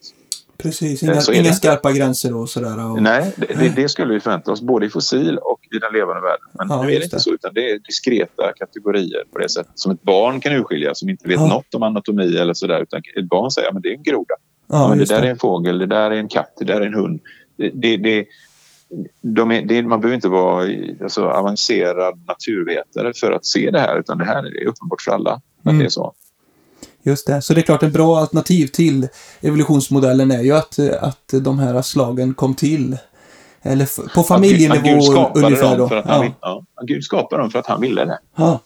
Precis, 0.62 1.02
inga, 1.02 1.22
inga 1.32 1.52
skarpa 1.52 1.92
gränser 1.92 2.36
och 2.36 2.48
sådär. 2.48 2.90
Och... 2.90 3.02
Nej, 3.02 3.32
det, 3.36 3.76
det, 3.76 3.88
skulle 3.88 4.14
vi 4.14 4.20
förvänta 4.20 4.52
oss 4.52 4.62
både 4.62 4.86
i 4.86 4.88
fossil 4.88 5.38
och 5.38 5.60
i 5.76 5.78
den 5.78 5.92
levande 5.92 6.22
världen. 6.22 6.46
Men 6.52 6.66
ja, 6.68 6.82
nu 6.82 6.88
är 6.88 6.98
det 6.98 7.04
inte 7.04 7.16
det. 7.16 7.20
så 7.20 7.30
utan 7.30 7.54
det 7.54 7.70
är 7.70 7.78
diskreta 7.78 8.52
kategorier 8.56 9.24
på 9.32 9.38
det 9.38 9.48
sättet. 9.48 9.72
Som 9.74 9.92
ett 9.92 10.02
barn 10.02 10.40
kan 10.40 10.52
urskilja 10.52 10.94
som 10.94 11.08
inte 11.08 11.28
vet 11.28 11.40
ja. 11.40 11.46
något 11.46 11.74
om 11.74 11.82
anatomi 11.82 12.36
eller 12.36 12.54
sådär. 12.54 12.82
Utan 12.82 13.02
ett 13.18 13.28
barn 13.28 13.50
säger 13.50 13.68
att 13.68 13.82
det 13.82 13.88
är 13.88 13.96
en 13.96 14.02
groda. 14.02 14.34
Ja, 14.66 14.88
men 14.88 14.98
det 14.98 15.04
där 15.04 15.22
är 15.22 15.30
en 15.30 15.38
fågel, 15.38 15.78
det 15.78 15.86
där 15.86 16.10
är 16.10 16.16
en 16.16 16.28
katt, 16.28 16.52
det 16.58 16.64
där 16.64 16.80
är 16.80 16.86
en 16.86 16.94
hund. 16.94 17.20
Det, 17.56 17.70
det, 17.74 17.96
det 17.96 18.26
de 19.20 19.50
är, 19.50 19.62
det, 19.62 19.82
man 19.82 20.00
behöver 20.00 20.14
inte 20.14 20.28
vara 20.28 20.68
alltså, 21.02 21.24
avancerad 21.24 22.24
naturvetare 22.26 23.12
för 23.14 23.32
att 23.32 23.46
se 23.46 23.70
det 23.70 23.80
här 23.80 23.98
utan 23.98 24.18
det 24.18 24.24
här 24.24 24.62
är 24.62 24.66
uppenbart 24.66 25.02
för 25.02 25.12
alla. 25.12 25.40
Mm. 25.64 25.78
det 25.78 25.84
är 25.84 25.88
så. 25.88 26.12
Just 27.02 27.26
det. 27.26 27.42
Så 27.42 27.54
det 27.54 27.60
är 27.60 27.62
klart, 27.62 27.82
ett 27.82 27.92
bra 27.92 28.18
alternativ 28.18 28.66
till 28.66 29.08
evolutionsmodellen 29.40 30.30
är 30.30 30.42
ju 30.42 30.52
att, 30.52 30.78
att 31.00 31.34
de 31.42 31.58
här 31.58 31.82
slagen 31.82 32.34
kom 32.34 32.54
till. 32.54 32.96
Eller 33.62 34.14
på 34.14 34.22
familjenivå 34.22 35.20
att 35.20 35.34
Gud 35.34 35.44
ungefär 35.44 35.78
då. 35.78 35.88
För 35.88 35.96
att 35.96 36.06
han, 36.06 36.24
ja. 36.24 36.32
ja. 36.40 36.82
Gud 36.82 37.04
skapade 37.04 37.42
dem 37.42 37.50
för 37.50 37.58
att 37.58 37.66
han 37.66 37.80
ville 37.80 38.04
det. 38.04 38.18
Ja. 38.36 38.60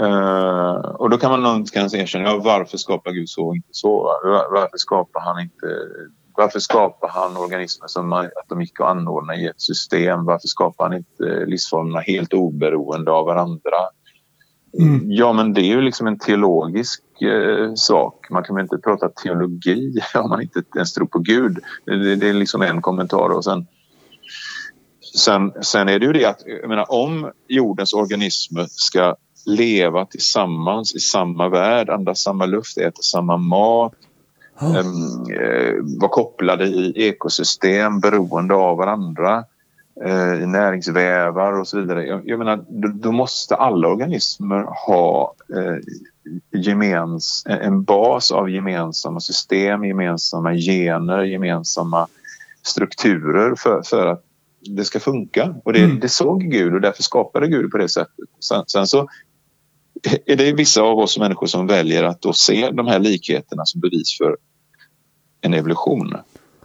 Uh, 0.00 0.74
och 0.74 1.10
då 1.10 1.18
kan 1.18 1.30
man 1.30 1.42
någonstans 1.42 1.94
erkänna, 1.94 2.24
ja, 2.24 2.40
varför 2.44 2.78
skapar 2.78 3.10
Gud 3.10 3.28
så 3.28 3.46
och 3.46 3.56
inte 3.56 3.68
så? 3.72 4.02
Var, 4.24 4.52
varför 4.52 4.76
skapar 4.76 5.20
han 5.20 5.40
inte 5.40 5.66
varför 6.36 6.58
skapar 6.58 7.08
han 7.08 7.36
organismer 7.36 7.88
som 7.88 8.12
att 8.12 8.48
de 8.48 8.60
gick 8.60 8.80
att 8.80 8.86
anordna 8.86 9.36
i 9.36 9.46
ett 9.46 9.60
system? 9.60 10.24
Varför 10.24 10.48
skapar 10.48 10.84
han 10.84 10.96
inte 10.96 11.46
livsformerna 11.46 12.00
helt 12.00 12.32
oberoende 12.32 13.10
av 13.10 13.26
varandra? 13.26 13.76
Mm. 14.80 15.12
Ja, 15.12 15.32
men 15.32 15.52
det 15.52 15.60
är 15.60 15.76
ju 15.76 15.80
liksom 15.80 16.06
en 16.06 16.18
teologisk 16.18 17.02
eh, 17.22 17.74
sak. 17.74 18.26
Man 18.30 18.44
kan 18.44 18.56
väl 18.56 18.62
inte 18.62 18.78
prata 18.78 19.08
teologi 19.08 19.98
om 20.14 20.28
man 20.28 20.42
inte 20.42 20.62
ens 20.76 20.92
tror 20.94 21.06
på 21.06 21.18
Gud. 21.18 21.58
Det, 21.84 22.16
det 22.16 22.28
är 22.28 22.32
liksom 22.32 22.62
en 22.62 22.82
kommentar 22.82 23.28
och 23.28 23.44
sen 23.44 23.66
Sen, 25.16 25.52
sen 25.62 25.88
är 25.88 25.98
det 25.98 26.06
ju 26.06 26.12
det 26.12 26.24
att 26.24 26.42
menar, 26.68 26.92
om 26.92 27.30
jordens 27.48 27.94
organismer 27.94 28.66
ska 28.70 29.16
leva 29.46 30.06
tillsammans 30.06 30.94
i 30.94 31.00
samma 31.00 31.48
värld, 31.48 31.90
andas 31.90 32.22
samma 32.22 32.46
luft, 32.46 32.78
äta 32.78 33.02
samma 33.02 33.36
mat, 33.36 33.94
oh. 34.60 34.76
eh, 34.76 35.74
vara 36.00 36.10
kopplade 36.10 36.66
i 36.66 36.92
ekosystem 36.96 38.00
beroende 38.00 38.54
av 38.54 38.76
varandra 38.76 39.44
i 40.42 40.46
näringsvävar 40.46 41.60
och 41.60 41.68
så 41.68 41.80
vidare. 41.80 42.06
Jag, 42.06 42.28
jag 42.28 42.38
menar, 42.38 42.64
då, 42.68 42.88
då, 42.88 43.12
måste 43.12 43.54
alla 43.54 43.88
organismer 43.88 44.64
ha 44.86 45.34
eh, 45.56 46.60
gemens, 46.60 47.42
en 47.46 47.84
bas 47.84 48.30
av 48.30 48.50
gemensamma 48.50 49.20
system, 49.20 49.84
gemensamma 49.84 50.54
gener, 50.54 51.22
gemensamma 51.22 52.06
strukturer 52.62 53.54
för, 53.54 53.82
för 53.82 54.06
att 54.06 54.24
det 54.60 54.84
ska 54.84 55.00
funka. 55.00 55.54
Och 55.64 55.72
det, 55.72 55.84
mm. 55.84 56.00
det 56.00 56.08
såg 56.08 56.42
Gud 56.42 56.74
och 56.74 56.80
därför 56.80 57.02
skapade 57.02 57.48
Gud 57.48 57.70
på 57.70 57.78
det 57.78 57.88
sättet. 57.88 58.28
Sen, 58.40 58.64
sen, 58.66 58.86
så 58.86 59.08
är 60.26 60.36
det 60.36 60.52
vissa 60.52 60.82
av 60.82 60.98
oss 60.98 61.18
människor 61.18 61.46
som 61.46 61.66
väljer 61.66 62.04
att 62.04 62.22
då 62.22 62.32
se 62.32 62.70
de 62.70 62.86
här 62.86 62.98
likheterna 62.98 63.62
som 63.64 63.80
bevis 63.80 64.18
för 64.18 64.36
en 65.40 65.54
evolution. 65.54 66.16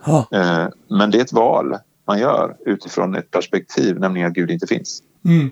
Ah. 0.02 0.24
Men 0.88 1.12
det 1.12 1.18
är 1.18 1.22
ett 1.22 1.34
val 1.34 1.76
man 2.10 2.20
gör 2.20 2.58
utifrån 2.66 3.16
ett 3.16 3.32
perspektiv, 3.32 4.00
nämligen 4.00 4.28
att 4.28 4.34
Gud 4.34 4.52
inte 4.52 4.68
finns. 4.68 5.04
Mm. 5.26 5.52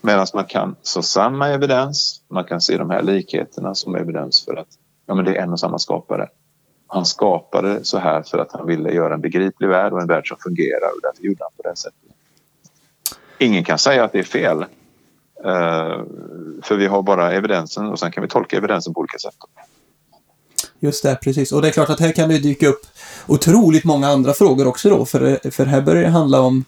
Medan 0.00 0.26
man 0.34 0.44
kan 0.44 0.76
så 0.82 1.02
samma 1.02 1.48
evidens, 1.48 2.22
man 2.28 2.44
kan 2.44 2.60
se 2.60 2.76
de 2.76 2.90
här 2.90 3.02
likheterna 3.02 3.74
som 3.74 3.94
evidens 3.94 4.44
för 4.44 4.56
att 4.56 4.68
ja, 5.06 5.14
men 5.14 5.24
det 5.24 5.36
är 5.36 5.42
en 5.42 5.52
och 5.52 5.60
samma 5.60 5.78
skapare. 5.78 6.28
Han 6.86 7.06
skapade 7.06 7.84
så 7.84 7.98
här 7.98 8.22
för 8.22 8.38
att 8.38 8.52
han 8.52 8.66
ville 8.66 8.92
göra 8.92 9.14
en 9.14 9.20
begriplig 9.20 9.68
värld 9.68 9.92
och 9.92 10.00
en 10.00 10.08
värld 10.08 10.28
som 10.28 10.36
fungerar 10.40 10.88
och 10.94 11.00
därför 11.02 11.22
gjorde 11.22 11.44
han 11.44 11.52
på 11.56 11.62
det 11.62 11.76
sättet. 11.76 12.16
Ingen 13.38 13.64
kan 13.64 13.78
säga 13.78 14.04
att 14.04 14.12
det 14.12 14.18
är 14.18 14.22
fel. 14.22 14.58
Uh, 15.44 16.04
för 16.62 16.76
vi 16.76 16.86
har 16.86 17.02
bara 17.02 17.32
evidensen 17.32 17.86
och 17.86 17.98
sen 17.98 18.10
kan 18.12 18.22
vi 18.22 18.28
tolka 18.28 18.56
evidensen 18.56 18.94
på 18.94 19.00
olika 19.00 19.18
sätt. 19.18 19.34
Just 20.80 21.02
det, 21.02 21.18
precis. 21.22 21.52
Och 21.52 21.62
det 21.62 21.68
är 21.68 21.72
klart 21.72 21.90
att 21.90 22.00
här 22.00 22.12
kan 22.12 22.28
det 22.28 22.38
dyka 22.38 22.68
upp 22.68 22.86
otroligt 23.26 23.84
många 23.84 24.08
andra 24.08 24.32
frågor 24.32 24.66
också 24.66 24.90
då, 24.90 25.06
för, 25.06 25.50
för 25.50 25.66
här 25.66 25.80
börjar 25.80 26.02
det 26.02 26.08
handla 26.08 26.40
om, 26.40 26.64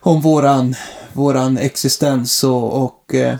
om 0.00 0.20
våran 0.20 0.74
våran 1.16 1.58
existens 1.58 2.44
och, 2.44 2.84
och 2.84 3.14
eh, 3.14 3.36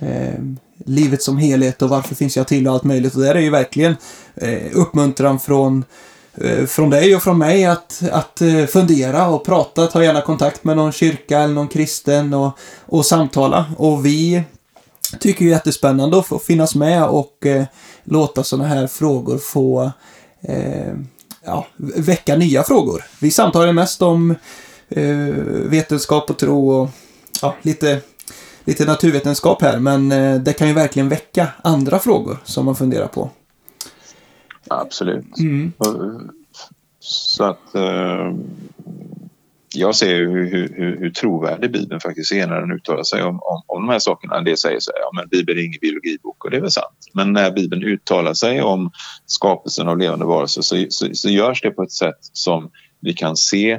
eh, 0.00 0.40
livet 0.84 1.22
som 1.22 1.38
helhet 1.38 1.82
och 1.82 1.88
varför 1.88 2.14
finns 2.14 2.36
jag 2.36 2.48
till 2.48 2.68
och 2.68 2.74
allt 2.74 2.84
möjligt. 2.84 3.14
Och 3.14 3.20
där 3.20 3.34
är 3.34 3.40
ju 3.40 3.50
verkligen 3.50 3.96
eh, 4.34 4.66
uppmuntran 4.72 5.40
från 5.40 5.84
eh, 6.34 6.66
från 6.66 6.90
dig 6.90 7.16
och 7.16 7.22
från 7.22 7.38
mig 7.38 7.64
att, 7.64 8.02
att 8.12 8.40
eh, 8.40 8.66
fundera 8.66 9.28
och 9.28 9.44
prata, 9.44 9.86
ta 9.86 10.04
gärna 10.04 10.20
kontakt 10.20 10.64
med 10.64 10.76
någon 10.76 10.92
kyrka 10.92 11.38
eller 11.38 11.54
någon 11.54 11.68
kristen 11.68 12.34
och, 12.34 12.58
och 12.86 13.06
samtala. 13.06 13.64
Och 13.76 14.06
vi 14.06 14.42
tycker 15.20 15.44
det 15.44 15.50
är 15.50 15.52
jättespännande 15.52 16.18
att 16.18 16.26
få 16.26 16.38
finnas 16.38 16.74
med 16.74 17.04
och 17.04 17.46
eh, 17.46 17.64
låta 18.06 18.44
sådana 18.44 18.68
här 18.68 18.86
frågor 18.86 19.38
få 19.38 19.90
eh, 20.40 20.94
ja, 21.44 21.66
väcka 21.76 22.36
nya 22.36 22.62
frågor. 22.62 23.04
Vi 23.20 23.30
samtalar 23.30 23.72
mest 23.72 24.02
om 24.02 24.34
eh, 24.88 25.34
vetenskap 25.64 26.30
och 26.30 26.38
tro 26.38 26.70
och 26.70 26.90
ja, 27.42 27.54
lite, 27.62 28.00
lite 28.64 28.84
naturvetenskap 28.84 29.62
här, 29.62 29.78
men 29.78 30.12
eh, 30.12 30.40
det 30.40 30.52
kan 30.52 30.68
ju 30.68 30.74
verkligen 30.74 31.08
väcka 31.08 31.48
andra 31.62 31.98
frågor 31.98 32.38
som 32.44 32.64
man 32.64 32.76
funderar 32.76 33.06
på. 33.06 33.30
Absolut. 34.68 35.38
Mm. 35.38 35.72
Så 37.00 37.44
att 37.44 37.74
eh, 37.74 38.34
jag 39.74 39.96
ser 39.96 40.16
hur, 40.16 40.50
hur, 40.50 40.96
hur 41.00 41.10
trovärdig 41.10 41.72
Bibeln 41.72 42.00
faktiskt 42.00 42.32
är 42.32 42.46
när 42.46 42.60
den 42.60 42.72
uttalar 42.72 43.02
sig 43.02 43.22
om, 43.22 43.34
om, 43.34 43.62
om 43.66 43.86
de 43.86 43.92
här 43.92 43.98
sakerna. 43.98 44.38
En 44.38 44.44
del 44.44 44.56
säger 44.56 44.80
så 44.80 44.92
här, 44.92 45.00
ja 45.00 45.10
men 45.14 45.28
Bibeln 45.28 45.58
är 45.58 45.62
ingen 45.62 45.78
biologibok 45.80 46.44
och 46.44 46.50
det 46.50 46.56
är 46.56 46.60
väl 46.60 46.70
sant. 46.70 46.96
Men 47.14 47.32
när 47.32 47.50
Bibeln 47.50 47.82
uttalar 47.82 48.34
sig 48.34 48.62
om 48.62 48.90
skapelsen 49.26 49.88
av 49.88 49.98
levande 49.98 50.24
varelser 50.24 50.62
så, 50.62 50.86
så, 50.88 51.08
så 51.14 51.28
görs 51.28 51.62
det 51.62 51.70
på 51.70 51.82
ett 51.82 51.92
sätt 51.92 52.18
som 52.20 52.70
vi 53.00 53.12
kan 53.12 53.36
se 53.36 53.70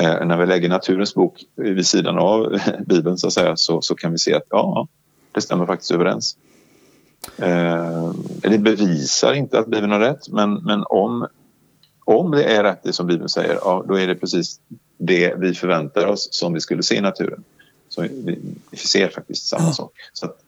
eh, 0.00 0.26
när 0.26 0.36
vi 0.36 0.46
lägger 0.46 0.68
naturens 0.68 1.14
bok 1.14 1.44
vid 1.56 1.86
sidan 1.86 2.18
av 2.18 2.58
Bibeln 2.86 3.18
så, 3.18 3.26
att 3.26 3.32
säga, 3.32 3.56
så, 3.56 3.82
så 3.82 3.94
kan 3.94 4.12
vi 4.12 4.18
se 4.18 4.34
att 4.34 4.46
ja, 4.50 4.88
det 5.32 5.40
stämmer 5.40 5.66
faktiskt 5.66 5.90
överens. 5.90 6.36
Eh, 7.36 8.12
det 8.42 8.58
bevisar 8.58 9.32
inte 9.32 9.58
att 9.58 9.66
Bibeln 9.66 9.92
har 9.92 10.00
rätt 10.00 10.28
men, 10.28 10.54
men 10.54 10.84
om, 10.86 11.26
om 12.04 12.30
det 12.30 12.44
är 12.44 12.62
rätt 12.62 12.82
det 12.82 12.92
som 12.92 13.06
Bibeln 13.06 13.28
säger, 13.28 13.54
ja, 13.54 13.84
då 13.88 13.98
är 13.98 14.06
det 14.06 14.14
precis 14.14 14.60
det 15.06 15.34
vi 15.38 15.54
förväntar 15.54 16.06
oss 16.06 16.28
som 16.30 16.52
vi 16.52 16.60
skulle 16.60 16.82
se 16.82 16.96
i 16.96 17.00
naturen. 17.00 17.44
Så 17.88 18.02
vi, 18.02 18.38
vi 18.70 18.76
ser 18.76 19.08
faktiskt 19.08 19.46
samma 19.46 19.64
ja. 19.64 19.72
sak. 19.72 19.92
Så 20.12 20.26
att, 20.26 20.38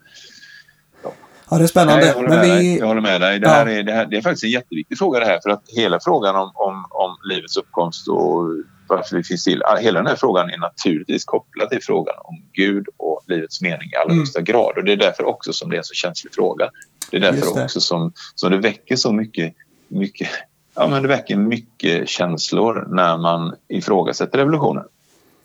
ja. 1.02 1.12
ja, 1.50 1.58
det 1.58 1.64
är 1.64 1.66
spännande. 1.66 2.06
Jag, 2.06 2.14
håller 2.14 2.28
med 2.28 2.40
vi... 2.40 2.48
dig. 2.48 2.78
jag 2.78 2.86
håller 2.86 3.00
med 3.00 3.20
dig. 3.20 3.38
Det, 3.38 3.48
här 3.48 3.66
är, 3.66 3.82
det, 3.82 3.92
här, 3.92 4.06
det 4.06 4.16
är 4.16 4.22
faktiskt 4.22 4.44
en 4.44 4.50
jätteviktig 4.50 4.98
fråga 4.98 5.20
det 5.20 5.26
här 5.26 5.40
för 5.42 5.50
att 5.50 5.62
hela 5.76 6.00
frågan 6.00 6.36
om, 6.36 6.50
om, 6.54 6.86
om 6.90 7.16
livets 7.30 7.56
uppkomst 7.56 8.08
och 8.08 8.48
varför 8.88 9.16
vi 9.16 9.22
finns 9.22 9.44
till. 9.44 9.62
Hela 9.80 9.98
den 9.98 10.06
här 10.06 10.16
frågan 10.16 10.50
är 10.50 10.58
naturligtvis 10.58 11.24
kopplad 11.24 11.70
till 11.70 11.82
frågan 11.82 12.14
om 12.18 12.42
Gud 12.52 12.86
och 12.96 13.20
livets 13.26 13.60
mening 13.60 13.90
i 13.92 13.96
allra 13.96 14.12
mm. 14.12 14.18
högsta 14.18 14.40
grad. 14.40 14.78
Och 14.78 14.84
det 14.84 14.92
är 14.92 14.96
därför 14.96 15.24
också 15.24 15.52
som 15.52 15.70
det 15.70 15.76
är 15.76 15.78
en 15.78 15.84
så 15.84 15.94
känslig 15.94 16.34
fråga. 16.34 16.70
Det 17.10 17.16
är 17.16 17.20
därför 17.20 17.54
det. 17.54 17.64
också 17.64 17.80
som, 17.80 18.12
som 18.34 18.50
det 18.50 18.58
väcker 18.58 18.96
så 18.96 19.12
mycket, 19.12 19.54
mycket 19.88 20.28
Ja, 20.74 20.86
men 20.86 21.02
det 21.02 21.08
väcker 21.08 21.36
mycket 21.36 22.08
känslor 22.08 22.86
när 22.90 23.18
man 23.18 23.54
ifrågasätter 23.68 24.38
evolutionen. 24.38 24.84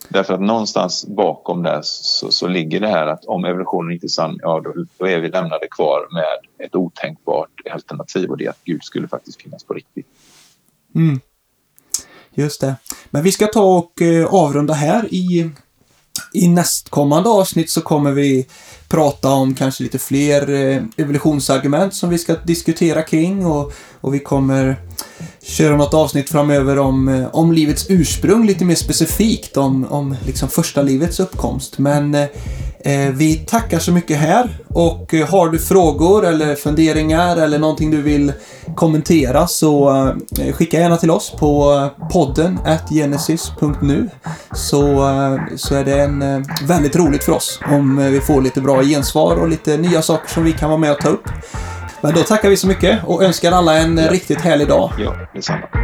Därför 0.10 0.34
att 0.34 0.42
någonstans 0.42 1.06
bakom 1.08 1.64
det 1.64 1.80
så, 1.84 2.32
så 2.32 2.48
ligger 2.48 2.80
det 2.80 2.88
här 2.88 3.08
att 3.08 3.26
om 3.26 3.46
evolutionen 3.46 3.92
inte 3.92 4.06
är 4.06 4.10
sann, 4.10 4.40
ja 4.42 4.62
då, 4.64 4.74
då, 4.98 5.08
är 5.08 5.20
vi 5.20 5.30
lämnade 5.30 5.68
kvar 5.72 6.08
med 6.12 6.66
ett 6.66 6.76
otänkbart 6.76 7.50
alternativ 7.72 8.30
och 8.30 8.38
det 8.38 8.46
är 8.46 8.50
att 8.50 8.64
Gud 8.64 8.84
skulle 8.84 9.08
faktiskt 9.08 9.42
finnas 9.42 9.64
på 9.64 9.74
riktigt. 9.74 10.08
Mm. 10.96 11.20
Just 12.34 12.62
det. 12.62 12.76
Men 13.10 13.24
vi 13.24 13.32
ska 13.32 13.48
ta 13.48 13.78
och 13.78 14.02
eh, 14.02 14.34
avrunda 14.34 14.74
här 14.74 15.14
i 15.14 15.52
i 16.34 16.48
nästkommande 16.48 17.30
avsnitt 17.30 17.70
så 17.70 17.82
kommer 17.82 18.12
vi 18.12 18.48
prata 18.88 19.30
om 19.30 19.56
kanske 19.56 19.84
lite 19.84 20.00
fler 20.00 20.50
eh, 20.50 20.84
evolutionsargument 20.98 21.94
som 21.94 22.10
vi 22.10 22.18
ska 22.18 22.36
diskutera 22.36 23.02
kring 23.02 23.46
och, 23.46 23.74
och 24.02 24.14
vi 24.14 24.20
kommer 24.20 24.76
köra 25.44 25.78
något 25.78 25.94
avsnitt 25.94 26.30
framöver 26.30 26.80
om, 26.80 27.08
eh, 27.08 27.28
om 27.32 27.52
livets 27.52 27.86
ursprung 27.90 28.46
lite 28.46 28.66
mer 28.66 28.76
specifikt 28.76 29.58
om, 29.58 29.86
om 29.90 30.16
liksom 30.26 30.50
första 30.50 30.82
livets 30.82 31.20
uppkomst. 31.20 31.78
Men 31.78 32.16
eh, 32.16 32.28
eh 32.80 33.10
vi 33.14 33.36
tackar 33.36 33.80
så 33.80 33.92
mycket 33.92 34.18
här 34.18 34.58
och 34.68 35.14
eh, 35.14 35.28
har 35.28 35.50
du 35.50 35.60
frågor 35.60 36.26
eller 36.26 36.56
funderingar 36.56 37.38
eller 37.38 37.60
någonting 37.60 37.92
du 37.92 38.02
vill 38.02 38.34
kommentera 38.76 39.48
så 39.48 39.90
eh, 40.40 40.54
skicka 40.54 40.80
gärna 40.80 40.98
till 40.98 41.12
oss 41.12 41.32
på 41.40 41.88
podden 42.12 42.60
genesis.nu 42.90 44.10
så, 44.54 44.80
så 45.56 45.76
är 45.76 45.86
det 45.86 46.02
en, 46.02 46.46
väldigt 46.68 46.96
roligt 46.96 47.24
för 47.24 47.32
oss 47.32 47.60
om 47.72 47.98
vi 48.12 48.22
får 48.22 48.42
lite 48.42 48.62
bra 48.62 48.84
gensvar 48.84 49.36
och 49.36 49.50
lite 49.50 49.78
nya 49.78 50.02
saker 50.02 50.30
som 50.30 50.44
vi 50.44 50.52
kan 50.52 50.70
vara 50.70 50.80
med 50.80 50.92
och 50.92 51.00
ta 51.00 51.10
upp. 51.10 51.30
Men 52.02 52.14
då 52.14 52.24
tackar 52.24 52.50
vi 52.50 52.58
så 52.58 52.68
mycket 52.68 53.04
och 53.04 53.24
önskar 53.24 53.52
alla 53.52 53.78
en 53.78 53.98
ja. 53.98 54.12
riktigt 54.12 54.42
härlig 54.42 54.68
dag. 54.68 54.92
Ja, 54.98 55.16
detsamma. 55.34 55.79